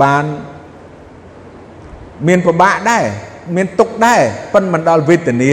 [0.03, 0.25] បាន
[2.27, 3.05] មានពិបាកដែរ
[3.57, 4.21] មានទុកដែរ
[4.55, 5.51] ប៉ុន្តែមិនដល់វេទនា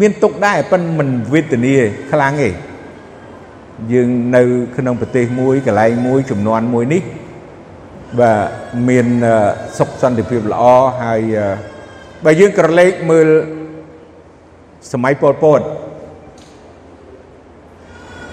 [0.00, 1.74] មានទុកដែរប៉ុន្តែមិនវេទនា
[2.10, 2.50] ខ្លាំងទេ
[3.92, 4.42] យើងនៅ
[4.76, 7.02] ក្នុងប្រទេសមួយកន្លែងមួយចំនួនមួយនេះ
[8.20, 8.40] បាទ
[8.88, 9.06] មាន
[9.78, 10.64] សុខសន្តិភាពល្អ
[11.02, 11.20] ហើយ
[12.24, 13.28] បើយើងក្រឡេកមើល
[14.92, 15.60] សម័យប៉ុលពត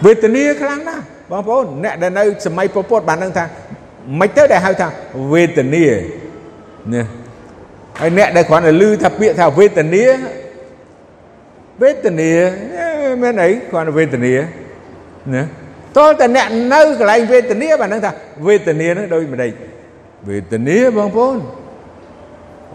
[0.06, 3.46] វេទនាខ្លាំងណាស់បងប្អូនអ្នកដែលនៅសម័យប៉ុលពតបានដឹងថា
[4.20, 4.88] មិនទៅដែលហៅថា
[5.34, 5.86] វេទនា
[6.94, 7.04] ណា
[8.00, 10.04] ហើយអ្នកដែលគ្រាន់តែឮថាពាក្យថាវេទនា
[11.82, 12.32] វេទនា
[13.22, 14.34] មានអីគ្រាន់តែវេទនា
[15.34, 15.44] ណា
[15.98, 18.12] តើតែអ្នកនៅកន្លែងវេទនាបានដឹងថា
[18.48, 19.52] វេទនានឹងដូចម្ដេច
[20.30, 21.38] វេទនាបងប្អូន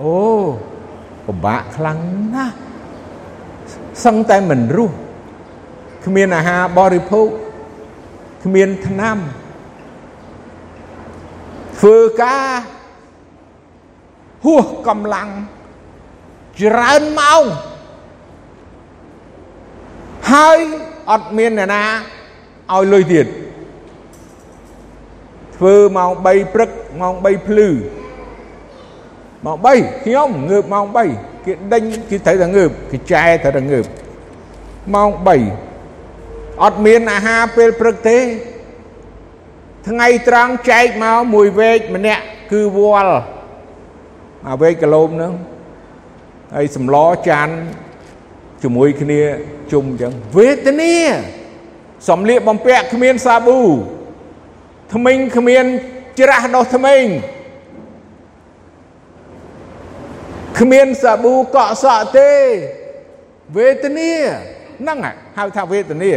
[0.00, 0.16] អូ
[1.26, 1.98] ពិបាកខ្លាំង
[2.34, 2.54] ណាស់
[4.04, 4.96] សឹងតែមិនរស់
[6.04, 7.28] គ្មានអាហារបរិភោគ
[8.44, 9.18] គ្មានថ្នាំ
[11.78, 12.46] ធ្វើការ
[14.44, 15.28] ហួសកម្លាំង
[16.60, 17.42] ច្រើនម៉ោង
[20.32, 20.58] ហើយ
[21.10, 21.84] អត់មានអ្នកណា
[22.74, 23.26] ឲ្យលុយទៀត
[25.56, 27.68] ធ្វើម៉ោង3ព្រឹកម៉ោង3ភ្លឺ
[29.44, 33.84] ម៉ោង3ខ្ញុំងើបម៉ោង3គេដេញគេត្រូវតែងើបគេចែត្រូវតែងើប
[34.94, 35.10] ម៉ោង
[35.86, 38.18] 3អត់មានអាហារពេលព្រឹកទេ
[39.88, 43.20] ថ្ងៃត្រង់ចែកមកមួយវែកម្នាក់គឺវល់
[44.48, 45.32] អាវែកគីឡូមហ្នឹង
[46.54, 46.96] ហើយសម្ល
[47.28, 47.48] ចាន
[48.62, 49.20] ជាមួយគ្នា
[49.72, 50.94] ជុំអញ្ចឹងវេទនា
[52.06, 53.60] សំលៀកបំពាក់គ្មានសាប៊ូ
[54.94, 55.64] ថ្មិញគ្មាន
[56.20, 57.04] ច្រាស់ដោះថ្មិញ
[60.60, 62.30] គ្មានសាប៊ូកក់សក់ទេ
[63.56, 64.12] វេទនា
[64.80, 64.98] ហ្នឹង
[65.38, 66.12] ហៅថាវេទនា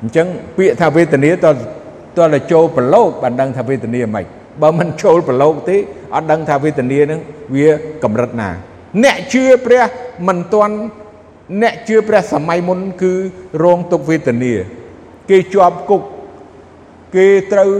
[0.00, 4.24] អញ្ចឹងពាក្យថាវេទនាតតតែចូលប្រឡូកបានដឹងថាវេទនាមិន
[4.62, 5.76] បើមិនចូលប្រឡូកទេ
[6.14, 7.20] អត់ដឹងថាវេទនានឹង
[7.54, 7.68] វា
[8.04, 8.48] កម្រិតណា
[9.04, 9.82] អ្នកជឿព្រះ
[10.28, 10.74] មិនទាន់
[11.60, 13.12] អ្នកជឿព្រះសម័យមុនគឺ
[13.62, 14.54] រងទុក្ខវេទនា
[15.30, 16.02] គេជាប់គុក
[17.16, 17.70] គេត្រូវ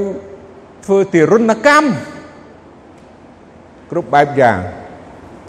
[0.84, 1.88] ធ្វើទារុណកម្ម
[3.90, 4.58] គ្រប់បែបយ៉ាង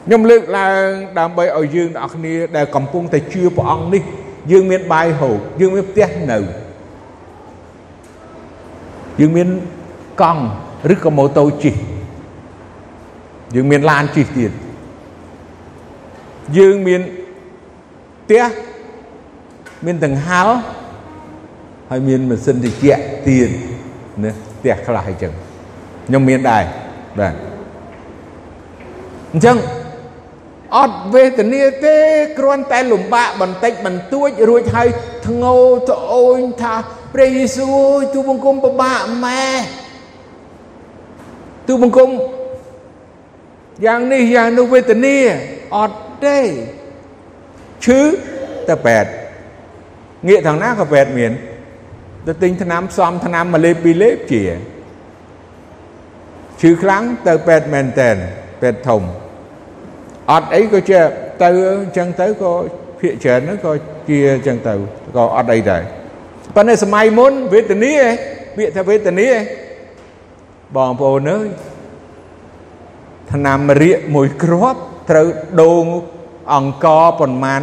[0.05, 0.88] ខ្ញុំលើកឡើង
[1.19, 4.03] ដើម្បីឲ្យយើងទាំងអស់គ្នាដែលកំពុងតែជឿព្រះអង្គនេះ
[4.51, 6.39] យើងមានបាយហូបយើងមានផ្ទះនៅ
[9.19, 9.47] យើងមាន
[10.21, 10.43] កង់
[10.93, 11.75] ឬក៏ម៉ូតូជិះ
[13.55, 14.51] យើងមានឡានជិះទៀត
[16.57, 17.01] យើងមាន
[18.23, 18.43] ផ្ទះ
[19.86, 20.55] មានដង្ហល់
[21.89, 23.49] ហើយមានម៉ាស៊ីនត្រជាក់ទៀត
[24.23, 25.31] ណាផ្ទះខ្លះអញ្ចឹង
[26.07, 26.63] ខ្ញុំមានដែរ
[27.19, 27.33] បាទ
[29.33, 29.57] អញ្ចឹង
[30.77, 31.97] អត់វេទនាទេ
[32.39, 34.89] គ្រាន់តែលំបាកបន្តិចបន្តួចរួចហើយ
[35.27, 35.57] ធ្ងោ
[35.89, 36.75] ត្អូញថា
[37.13, 39.47] ព្រះយេស៊ូវអើយទូបង្គំពិបាកម៉ែ
[41.67, 42.09] ទូបង្គំ
[43.86, 45.17] យ៉ាងនេះយ៉ាងនោះវេទនា
[45.77, 46.39] អត់ទេ
[47.86, 48.02] ឈឺ
[48.69, 49.10] ទៅពេទ្យ
[50.28, 51.32] ងាកថងណាក៏ពេទ្យមាន
[52.28, 54.43] ទៅទិញថ្នាំផ្សំថ្នាំមួយលេបពីរលេបជា
[56.62, 58.15] ឈឺខ្លាំងទៅពេទ្យមែនតែន
[58.62, 59.02] ពេទ្យធំ
[60.32, 61.00] អត់អីក៏ជា
[61.43, 62.52] ទៅអញ្ចឹងទៅក៏
[63.00, 63.72] ភាកច្រើនហ្នឹងក៏
[64.10, 64.74] ជាអញ្ចឹងទៅ
[65.15, 65.82] ក៏អត់អីដែរ
[66.56, 67.93] ប៉ុន្តែសម័យមុនវេទនា
[68.56, 69.30] ពាក្យថាវេទនា
[70.76, 71.48] បងប្អូនអើយ
[73.34, 75.28] ថ្នាំរៀកមួយគ្រាប់ត្រូវ
[75.62, 75.86] ដូង
[76.53, 76.86] អង្គ
[77.20, 77.62] ប៉ុន្មាន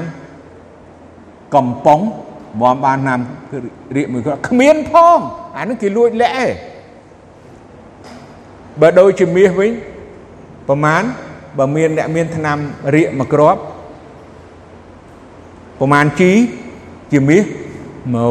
[1.54, 2.00] កំប៉ុង
[2.60, 3.20] មកបានណាំ
[3.96, 5.18] រៀកមួយគ្រាប់គ្មានផង
[5.56, 6.50] អានឹងគេលួចលាក់ឯង
[8.80, 9.70] បើដូចជាមាសវិញ
[10.68, 11.02] ប្រមាណ
[11.58, 12.58] បើមានអ្នកមានថ្នាំ
[12.94, 13.60] រៀកមួយគ្រាប់
[15.80, 16.32] ប្រមាណជី
[17.12, 17.44] ជាមាស
[18.14, 18.30] ម៉ូ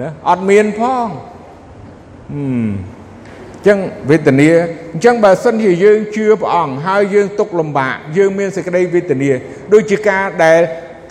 [0.00, 1.06] ណាអត់មានផង
[2.32, 2.68] ហឹម
[3.66, 3.78] ចឹង
[4.10, 4.50] វេទនា
[4.92, 9.30] អញ្ចឹងបើសិនជាយើងជឿព្រះអង្គហើយយើងទុកលំបាកយើងមានសេចក្តីវេទនា
[9.72, 10.60] ដូចជាការដែល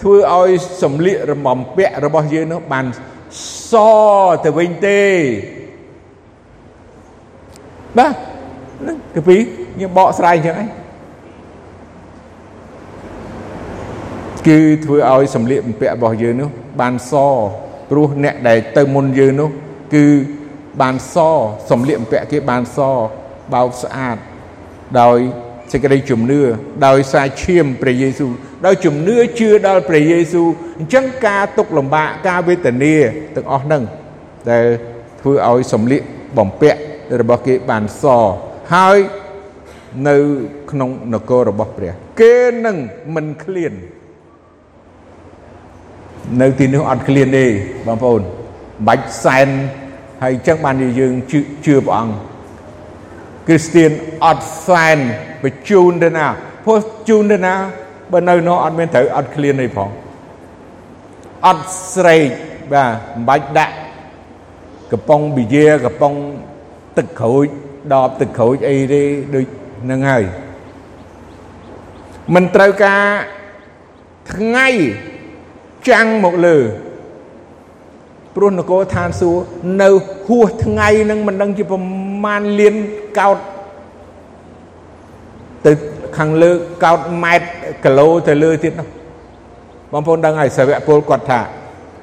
[0.01, 0.49] ធ្វើឲ្យ
[0.81, 2.85] សំលៀករំពាក់របស់យើងនោះបាន
[3.71, 3.73] ស
[4.45, 5.01] ទៅវិញទេ
[7.97, 8.11] បាទ
[8.79, 9.37] ហ្នឹងកាពី
[9.75, 10.69] ខ្ញុំបកស្រាយអញ្ចឹងឯង
[14.47, 16.49] គឺធ្វើឲ្យសម្លៀកបំពាក់របស់យើងនោះ
[16.81, 17.13] បានស
[17.89, 19.49] ព្រោះអ្នកដែលទៅមុនយើងនោះ
[19.95, 20.05] គឺ
[20.81, 21.15] បានស
[21.69, 22.77] សម្លៀកបំពាក់គេបានស
[23.53, 24.17] បោកស្អាត
[25.01, 25.17] ដោយ
[25.71, 26.41] សេចក្តីជំនឿ
[26.87, 28.31] ដោយសារឈាមព្រះយេស៊ូវ
[28.65, 30.47] ដោយជំនឿជឿដល់ព្រះយេស៊ូវ
[30.79, 32.95] អញ្ចឹងការទុកលំបាកការវេទនា
[33.35, 33.83] ទាំងអស់ហ្នឹង
[34.49, 34.65] ដែល
[35.21, 36.01] ធ្វើឲ្យសម្លៀក
[36.37, 36.79] បំពាក់
[37.21, 38.03] របស់គេបានស
[38.73, 38.97] ហើយ
[40.07, 40.15] នៅ
[40.71, 42.35] ក្នុងនគររបស់ព្រះ គេ
[42.65, 42.77] នឹង
[43.15, 43.73] មិនឃ្លាន
[46.41, 47.45] នៅទីនោះអត់ឃ្លានទេ
[47.87, 48.21] បងប្អូន
[48.87, 49.47] បាច់សែន
[50.23, 51.13] ហើយអញ្ចឹងបានយើង
[51.65, 52.13] ជឿព្រះអង្គ
[53.47, 53.91] គ្រីស្ទៀន
[54.25, 54.97] អត់សែន
[55.43, 56.27] បញ្ជូនទៅណា
[56.65, 56.79] ព្រោះ
[57.09, 57.55] ជូនទៅណា
[58.11, 59.89] បើនៅនោះអត់មានត្រូវអត់ឃ្លានទេផង
[61.47, 62.29] អត់ស្រេក
[62.73, 63.75] បាទមិនបាច់ដាក់
[64.91, 66.13] កំប៉ុងប៊ីយាកំប៉ុង
[66.97, 67.47] ទឹកក្រូច
[67.93, 69.03] ដបទឹកក្រូចអីទេ
[69.35, 69.45] ដូច
[69.91, 70.23] នឹងហើយ
[72.35, 73.03] មិនត្រូវការ
[74.33, 74.67] ថ្ងៃ
[75.89, 76.57] ចាំងមកលើ
[78.35, 79.41] ព្រោះនគរឋានសួគ៌
[79.81, 79.89] នៅ
[80.27, 81.79] ហួសថ្ងៃនឹងមិនដឹងជាប្រ
[82.25, 82.75] មាណលាន
[83.19, 83.37] កោត
[85.65, 85.71] ទៅ
[86.17, 86.51] ខាងលើ
[86.83, 87.47] កោតម៉ែត្រ
[87.85, 88.87] គីឡូទៅលើទៀតនោះ
[89.91, 91.39] បងប្អូនដឹងហើយសាវកពលគាត់ថា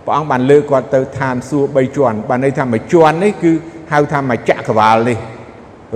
[0.04, 3.52] ព្រះអង្គបានលើកគាត់ទៅឋានសួគ៌3ជាន់បានន័យថាមួយជាន់នេះគឺ
[3.92, 5.18] ហៅថាមួយចក្រវាលនេះ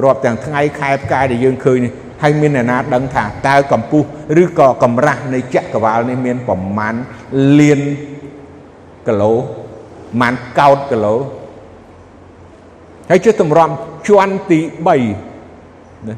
[0.02, 1.92] រាប់ទាំងថ្ងៃខែផ្កាយដែលយើងឃើញនេះ
[2.22, 4.06] ហើយមានអ្នកណាដឹងថាតើកម្ពស់
[4.42, 6.94] ឬក៏កម្រាស់នៃចក្រវាលនេះមានប្រមាណ
[7.61, 7.80] លាន
[9.09, 11.14] គីឡូប្រមាណកោតគីឡូ
[13.11, 13.70] ហើយជាតម្រាំ
[14.09, 16.14] ជាន់ទី3ណា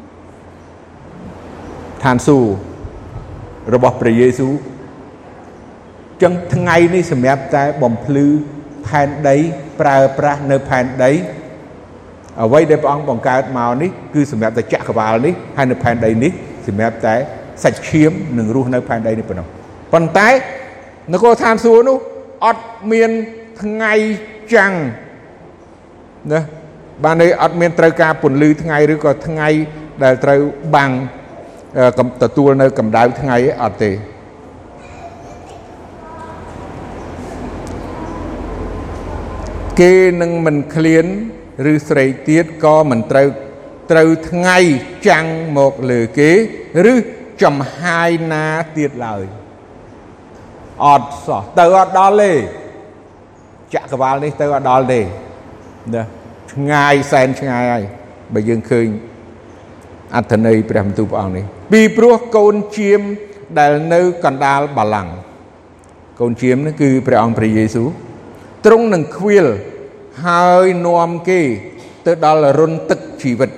[2.04, 4.52] ឋានសួគ៌របស់ព្រះយេស៊ូវ
[6.22, 8.26] ចឹងថ្ងៃនេះសម្រាប់តែបំភ្លឺ
[8.86, 9.36] ផែនដី
[9.80, 11.12] ប្រើប្រាស់នៅផែនដី
[12.42, 16.32] អ្វីដែលព្រះអង្គបង្កើតមកនេះគឺសម្រាប់តែចក្រវាលនេះហើយនៅផែនដីនេះ
[16.66, 17.14] សម្រាប់តែ
[17.64, 19.46] សាច់ឈាមនឹងរស់នៅផែនដីនេះប៉ុណ្ណោះ
[19.92, 20.28] ប៉ុន្តែ
[21.12, 21.98] នគរឋានសួគ៌នោះ
[22.46, 23.10] អត់មាន
[23.62, 23.94] ថ្ងៃ
[24.54, 24.72] ចាំង
[26.32, 26.40] ណា
[27.04, 29.48] បានន័យអត់មានត្រូវការពន្លឺថ្ងៃឬក៏ថ្ងៃ
[30.04, 30.40] ដែលត្រូវ
[30.76, 30.90] បាំង
[32.22, 33.92] ទទួលនៅកម្ដៅថ្ងៃអត់ទេ
[39.80, 41.06] គេនឹងមិនឃ្លាន
[41.72, 43.28] ឬស្រីទៀតក៏មិនត្រូវ
[43.90, 44.58] ត្រូវថ្ងៃ
[45.08, 45.26] ចាំង
[45.58, 46.30] មកលើគេ
[46.92, 46.94] ឬ
[47.42, 48.46] ចំហាយណា
[48.76, 49.24] ទៀតឡើយ
[50.84, 52.32] អត់សោះទៅអត់ដល់ទេ
[53.74, 55.00] ចក្រវាលនេះទៅអត់ដល់ទេ
[55.94, 56.02] ណា
[56.52, 57.84] ឆ្ងាយសែនឆ្ងាយហើយ
[58.34, 58.86] បើយើងឃើញ
[60.16, 63.00] អត្ថន័យព្រះបន្ទូលព្រះអង្គនេះពីព្រោះកូនជាម
[63.58, 65.12] ដែលនៅកណ្ដាលបល្ល័ង្ក
[66.20, 67.88] កូនជាមនេះគឺព្រះអង្គព្រះយេស៊ូវ
[68.64, 69.46] ទ្រង់នឹងខ្វៀល
[70.26, 71.40] ហើយនាំគេ
[72.06, 73.50] ទៅដល់រុនទឹកជីវិត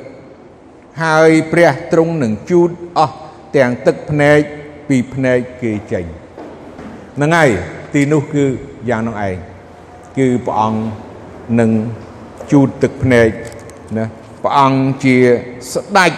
[1.03, 3.17] ហើយព្រះទ្រង់នឹងជូតអស់
[3.57, 4.41] ទាំងទឹកភ្នែក
[4.89, 6.05] ពីភ្នែកគេចេញ
[7.17, 7.51] ហ្នឹងហើយ
[7.95, 8.45] ទីនោះគឺ
[8.89, 9.35] យ៉ាងនោះឯង
[10.19, 10.81] គឺព្រះអង្គ
[11.61, 11.71] នឹង
[12.53, 13.29] ជូតទឹកភ្នែក
[13.99, 14.07] ណា
[14.43, 15.17] ព្រះអង្គជា
[15.73, 16.13] ស្ដេច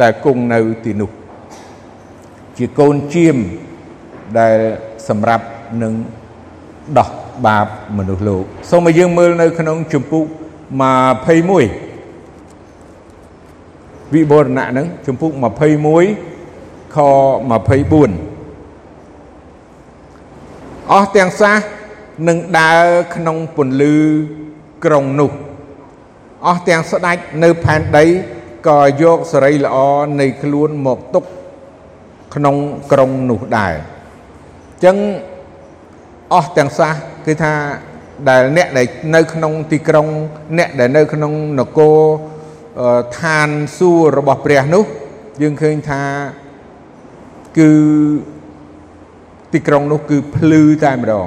[0.00, 1.10] ដែលគង់នៅទីនោះ
[2.58, 3.36] ជាកូនជាម
[4.38, 4.56] ដែល
[5.08, 5.44] សម្រាប់
[5.82, 5.92] នឹង
[6.98, 7.08] ដោះ
[7.46, 7.66] បាប
[7.96, 10.24] មនុស្សលោកសូមឲ្យយើងមើលនៅ ក្នុងជំពូក
[11.14, 15.42] 21វិបរណៈហ្នឹងជំពូក21
[16.94, 17.02] ខ24
[20.92, 21.54] អស់ទាំងសះ
[22.28, 22.84] នឹងដើរ
[23.14, 23.96] ក្នុងពន្លឺ
[24.84, 25.30] ក្រុងនោះ
[26.46, 28.04] អស់ទាំងស្ដេចនៅផែនដី
[28.68, 29.76] ក៏យកសេរីល្អ
[30.20, 31.24] នៃខ្លួនមកទុក
[32.34, 32.56] ក្នុង
[32.92, 34.96] ក្រុងនោះដែរអញ្ចឹង
[36.34, 36.90] អស់ទាំងសះ
[37.26, 37.52] គឺថា
[38.28, 40.06] ដែលអ្នកដែលនៅក្នុងទីក្រុង
[40.58, 41.98] អ្នកដែលនៅក្នុងនគរ
[43.20, 43.48] ឋាន
[43.78, 44.84] សួគ៌របស់ព្រះនោះ
[45.42, 46.02] យើងឃើញថា
[47.58, 47.70] គឺ
[49.52, 51.26] ទីក្រុងនោះគឺភ្លឺតែម្ដង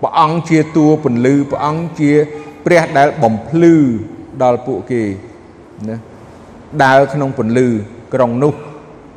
[0.00, 2.12] ព្រះអង្គជាតួពន្លឺព្រះអង្គជា
[2.64, 3.74] ព្រះដែលបំភ្លឺ
[4.42, 5.02] ដល់ពួកគេ
[5.88, 6.13] ណា
[6.84, 7.68] ដើរក្នុងពន្លឺ
[8.14, 8.54] ក្រុងនោះ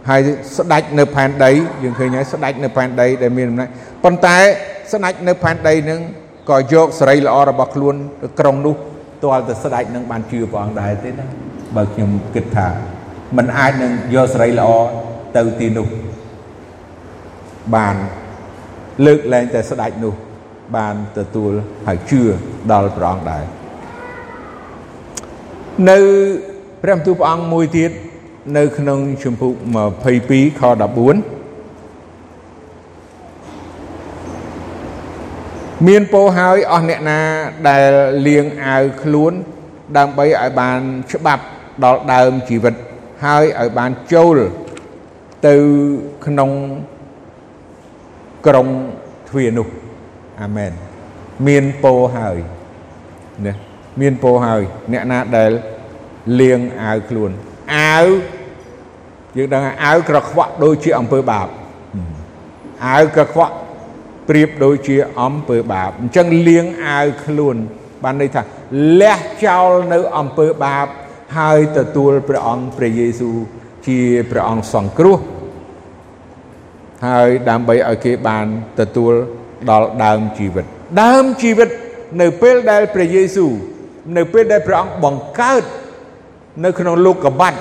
[0.09, 0.21] ហើយ
[0.57, 1.51] ស្ដេចនៅផែនដី
[1.83, 3.69] យើងឃើញហើយស្ដេចនៅផែនដីដែលមានអំណាច
[4.03, 4.37] ប៉ុន្តែ
[4.91, 5.99] ស្ដេចនៅផែនដីនឹង
[6.49, 8.75] ក៏យកសេរីល្អរបស់ខ្លួនទៅក្រុងនោះ
[9.23, 11.25] ទាល់តែស្ដេចនឹងបានជឿព្រះអង្គដែរទេណា
[11.75, 12.67] បើខ្ញុំគិតថា
[13.37, 14.69] มันអាចនឹងយកសេរីល្អ
[15.37, 15.87] ទៅទីនោះ
[17.75, 17.95] បាន
[19.05, 20.13] លើកលែងតែស្ដេចនោះ
[20.77, 21.51] បានទទួល
[21.87, 22.21] ហើយជឿ
[22.71, 23.43] ដល់ព្រះអង្គដែរ
[25.89, 25.99] នៅ
[26.81, 27.91] ព្រះបន្ទូលព្រះអង្គមួយទៀត
[28.57, 29.53] នៅក្នុងជំពូក
[30.05, 30.73] 22ខ14
[35.87, 37.19] មានពោហើយអស់អ្នកណា
[37.69, 37.91] ដែល
[38.27, 39.33] លៀងអាវខ្លួន
[39.97, 40.79] ដើម្បីឲ្យបាន
[41.11, 41.43] ច្បាប់
[41.83, 42.73] ដល់ដើមជីវិត
[43.25, 44.37] ហើយឲ្យបានចូល
[45.47, 45.55] ទៅ
[46.25, 46.51] ក្នុង
[48.47, 48.67] ក្រុង
[49.29, 49.67] ទ្វារនោះ
[50.41, 50.71] អាមែន
[51.47, 52.37] មានពោហើយ
[53.45, 53.53] ណា
[54.01, 54.61] មានពោហើយ
[54.93, 55.51] អ្នកណាដែល
[56.39, 57.31] លាងអាវខ្លួន
[57.75, 58.07] អាវ
[59.37, 61.47] យើងដឹងអាវក្រខ្វក់ដូចជាអំពើបាប
[62.87, 63.53] អាវក្រខ្វក់
[64.29, 67.55] ប្រៀបដូចជាអំពើបាបអញ្ចឹងលាងអាវខ្លួន
[68.03, 68.41] បានន័យថា
[69.01, 70.87] លះចោលនៅអំពើបាប
[71.37, 73.37] ហើយទទួលព្រះអង្គព្រះយេស៊ូវ
[73.87, 73.99] ជា
[74.31, 75.17] ព្រះអង្គសង្គ្រោះ
[77.07, 78.45] ហើយដើម្បីឲ្យគេបាន
[78.79, 79.13] ទទួល
[79.69, 80.65] ដល់ដើមជីវិត
[81.01, 81.69] ដើមជីវិត
[82.21, 83.51] នៅពេលដែលព្រះយេស៊ូវ
[84.17, 85.63] នៅពេលដែលព្រះអង្គបង្កើត
[86.63, 87.59] នៅក្នុងលោកកបាត់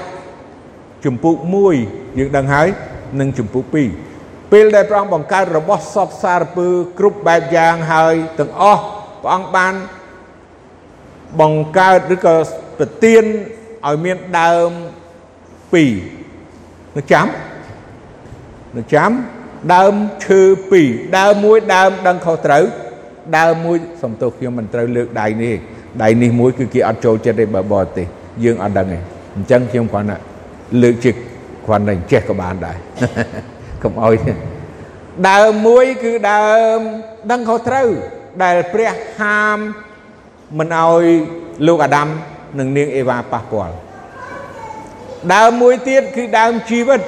[1.05, 1.37] ជំពូក
[1.79, 2.69] 1យើងដឹងហើយ
[3.21, 3.65] និងជំពូក
[4.09, 6.67] 2ពេលដែលព្រះអង្គបង្កើតរបស់សពសារពើ
[6.99, 8.83] គ្រប់បែបយ៉ាងហើយទាំងអស់
[9.23, 9.75] ព្រះអង្គបាន
[11.41, 12.37] បង្កើតឬក៏
[12.79, 13.25] ប្រទាន
[13.87, 14.71] ឲ្យមានដើម
[15.73, 17.27] 2នឹងចាំ
[18.77, 19.11] នឹងចាំ
[19.75, 19.95] ដើម
[20.27, 20.41] ឈើ
[20.81, 22.65] 2ដើមមួយដើមដឹងខុសត្រូវ
[23.39, 25.57] ដើមមួយសំទោសខ្ញុំមិនត្រូវលើកដៃនេះ
[26.03, 28.07] ដៃនេះមួយគឺគេអត់ចូលចិត្តទេបើបរទេស
[28.45, 28.99] យើងអត់ដឹងទេ
[29.37, 30.17] អញ្ចឹងខ្ញុំគ្រាន់តែ
[30.83, 31.11] លើកជា
[31.67, 32.77] គ្រាន់តែចេះក៏បានដែរ
[33.83, 34.15] កុំអោយ
[35.29, 36.79] ដើមមួយគឺដើម
[37.31, 37.89] ដឹងខុសត្រូវ
[38.43, 39.59] ដែលព្រះហាម
[40.59, 41.05] មិនអោយ
[41.67, 42.09] លោកអាដាម
[42.59, 43.75] និងនាងអេវ៉ាប៉ះពាល់
[45.35, 47.01] ដើមមួយទៀតគឺដើមជីវិត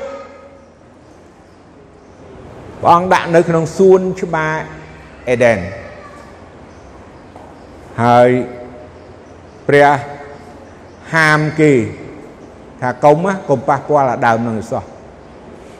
[2.81, 4.55] ព្រះអង្គដាក់នៅក្នុងសួនច្បារ
[5.31, 5.59] អេដេន
[8.05, 8.31] ហើយ
[9.68, 9.89] ព្រះ
[11.15, 11.73] ហាមគេ
[12.81, 13.17] ថាកុំ
[13.49, 14.83] កុំប៉ះពាល់អាដើមនឹងសោះ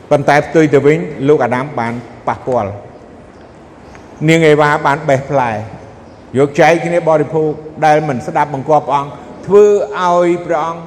[0.09, 1.93] ប៉ុន្តែផ្ទុយទៅវិញលោកអាដាមបាន
[2.27, 2.71] ប៉ះពាល់
[4.29, 5.51] នាងអេវ៉ាបានបេះផ្លែ
[6.37, 7.51] យកចែកគ្នាបរិភោគ
[7.85, 9.11] ដែលមិនស្ដាប់បង្គាប់ព្រះអង្គ
[9.47, 9.65] ធ្វើ
[9.99, 10.81] ឲ្យព្រះអង្គ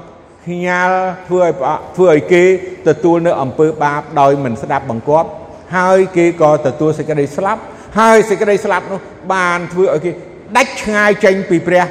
[0.46, 1.52] ខ្ញាល់ធ្វើឲ្យ
[1.96, 2.42] ធ្វើឲ្យគេ
[2.88, 5.28] ទទួលនៅអំពើបាបដោយមិនស្ដាប់បង្គាប់
[5.76, 7.60] ហើយគេក៏ទទួលសេចក្តីស្លាប់
[8.00, 9.00] ហើយសេចក្តីស្លាប់នោះ
[9.32, 10.10] បានធ្វើឲ្យគេ
[10.56, 11.84] ដាច់ឆ្ងាយចេញពីព្រះ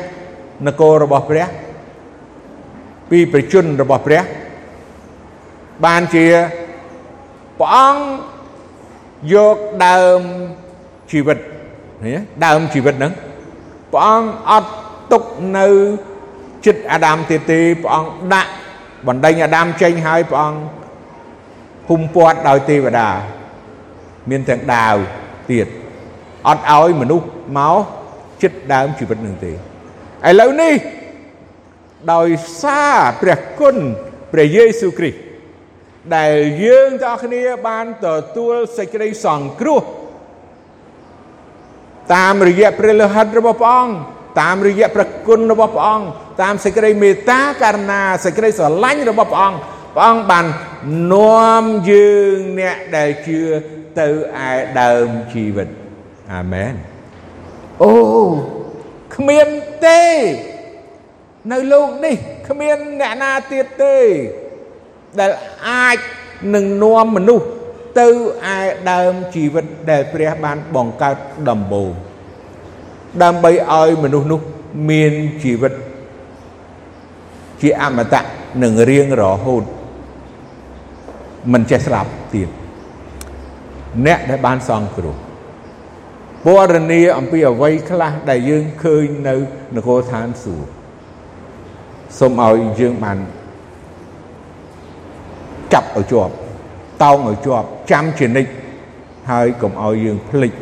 [0.68, 1.46] នគររបស់ព្រះ
[3.12, 4.24] ពីប្រជជនរបស់ព្រះ
[5.86, 6.26] បានជា
[7.60, 8.04] ព្រះអង្គ
[9.34, 10.22] យកដើម
[11.12, 11.38] ជីវិត
[12.46, 13.14] ដើមជីវិតហ្នឹង
[13.92, 14.72] ព្រះអង្គអត់
[15.12, 15.24] ទុក
[15.58, 15.68] នៅ
[16.66, 18.52] ចិត្តអាដាមទៀតទេព្រះអង្គដាក់
[19.08, 20.62] បណ្ដេញអាដាមចេញហើយព្រះអង្គ
[21.90, 23.10] ហុំព័ទ្ធដោយទេវតា
[24.30, 24.96] មានទាំងដាវ
[25.52, 25.68] ទៀត
[26.48, 27.78] អត់ឲ្យមនុស្សមក
[28.44, 29.56] ចិត្តដើមជីវិតនឹងទេឥ
[30.40, 30.74] ឡូវនេះ
[32.14, 32.30] ដោយ
[32.62, 33.78] សារព្រះគុណ
[34.34, 35.20] ព្រះយេស៊ូវគ្រីស្ទ
[36.16, 39.82] ដែលយើងទាំងអស់គ្នាបានទទួលសេចក្តីសង្គ្រោះ
[42.16, 43.96] តាមរយៈព្រះលិខិតរបស់ព្រះអង្គ
[44.42, 46.06] តាមរយៈព្រះគុណរបស់ព្រះអង្គ
[46.42, 49.60] តាមសេចក្តីមេត្តាករុណាសេចក្តីស្រឡាញ់របស់ព្រះអង្គ
[49.96, 50.46] ព្រះអង្គបាន
[51.14, 53.40] នាំយើងអ្នកដែលជឿ
[54.00, 54.08] ទៅ
[54.50, 55.68] ឯដើមជីវិត
[56.34, 56.74] អាមែន
[57.84, 57.94] អូ
[59.16, 59.48] គ្មាន
[59.86, 60.04] ទេ
[61.50, 62.16] នៅលោកនេះ
[62.48, 63.98] គ្មានអ្នកណាទៀតទេ
[65.20, 65.32] ដែល
[65.70, 65.98] អាច
[66.56, 67.48] នឹងនាំមនុស្ស
[68.00, 68.08] ទៅ
[68.56, 68.60] ឯ
[68.92, 71.18] ដើមជីវិតដែលព្រះបានបង្កើត
[71.50, 71.92] ដំបូង
[73.24, 74.42] ដើម្បីឲ្យមនុស្សនោះ
[74.90, 75.14] មាន
[75.44, 75.74] ជីវិត
[77.62, 78.22] ជាអមតៈ
[78.64, 79.64] នឹងរៀងរហូត
[81.52, 82.50] មិនចេះស្លាប់ទៀត
[84.06, 85.16] អ្នកដែលបានសង្គ្រោះ
[86.46, 89.36] ពរនីអំពីអវ័យខ្លះដែលយើងឃើញនៅ
[89.76, 90.81] នគរឋានសួគ៌
[92.20, 93.18] សូមឲ្យយើងបាន
[95.74, 96.34] ចាប់ឲ្យជាប់
[97.04, 98.52] តោងឲ្យជាប់ចាំជានិច្ច
[99.30, 100.54] ហើយកុំឲ្យយើងភ្លេច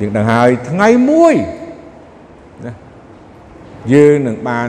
[0.00, 1.34] យើងដឹងហើយថ្ងៃមួយ
[2.66, 2.72] ណា
[3.92, 4.68] យើងនឹងបាន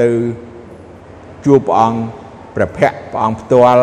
[0.00, 0.08] ទៅ
[1.44, 2.00] ជួបព្រះអង្គ
[2.56, 3.82] ព្រះភ័ក្ត្រព្រះអង្គផ្ទាល់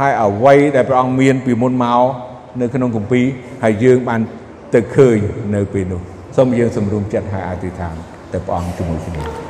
[0.00, 2.02] ហើយអ្វីដែលព្រះអង្គមានពីមុនមក
[2.60, 3.26] នៅក្នុងគម្ពីរ
[3.62, 4.20] ហើយយើងបាន
[4.74, 5.16] ទៅឃើញ
[5.54, 6.00] នៅពេលនោះ
[6.36, 7.94] សូមយើងសម្រុំចិត្តហើយអធិដ្ឋាន
[8.32, 9.41] ទៅព្រះអង្គជាមួយគ្នា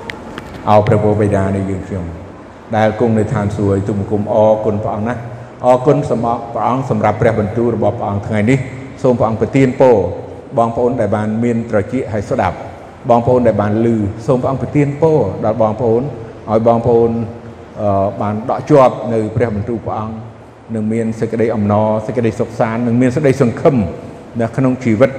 [0.69, 2.05] អោព្រះពោបិតានៃយើងខ្ញុំ
[2.77, 5.15] ដែលគង់នៅឋានសួគ៌ទុំគុំអរគុណព្រះអង្គណា
[5.67, 8.59] អរគុណសម្រាប់ព្រះអង្គសម្រាប់ព្រះបន្ទូលរបស់ព្រះអង្គថ្ងៃនេះ
[9.03, 9.97] សូមព្រះអង្គប្រទានពរ
[10.59, 12.57] បងប្អូនដែលបានមានត្រចៀកហើយស្ដាប់
[13.11, 13.87] បងប្អូនដែលបានឮ
[14.27, 16.03] សូមព្រះអង្គប្រទានពរដល់បងប្អូន
[16.51, 17.11] ឲ្យបងប្អូន
[18.21, 20.15] បានដកជាប់នៅព្រះបន្ទូលព្រះអង្គ
[20.75, 23.77] នឹងមានសេចក្តីអំណរសេចក្តីសុខសាន្តនឹងមានសេចក្តីសង្ឃឹម
[24.41, 25.11] នៅក្នុងជីវិត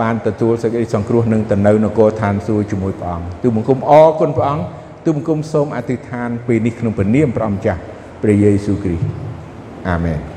[0.00, 4.64] បានទទួលសេចក្តីសង្គ្រោះនឹងទៅនៅនគរឋានសួគ៌ជាមួយព្រះអង្គទូបង្គំអរគុណព្រះអង្គ
[5.04, 7.80] ទូបង្គំសូមអធិដ្ឋានពេលនេះក្នុងព្រះនាមព្រះអង្គម្ចាស់
[8.22, 9.06] ព្រះយេស៊ូវគ្រីស្ទ
[9.88, 10.31] អាមែន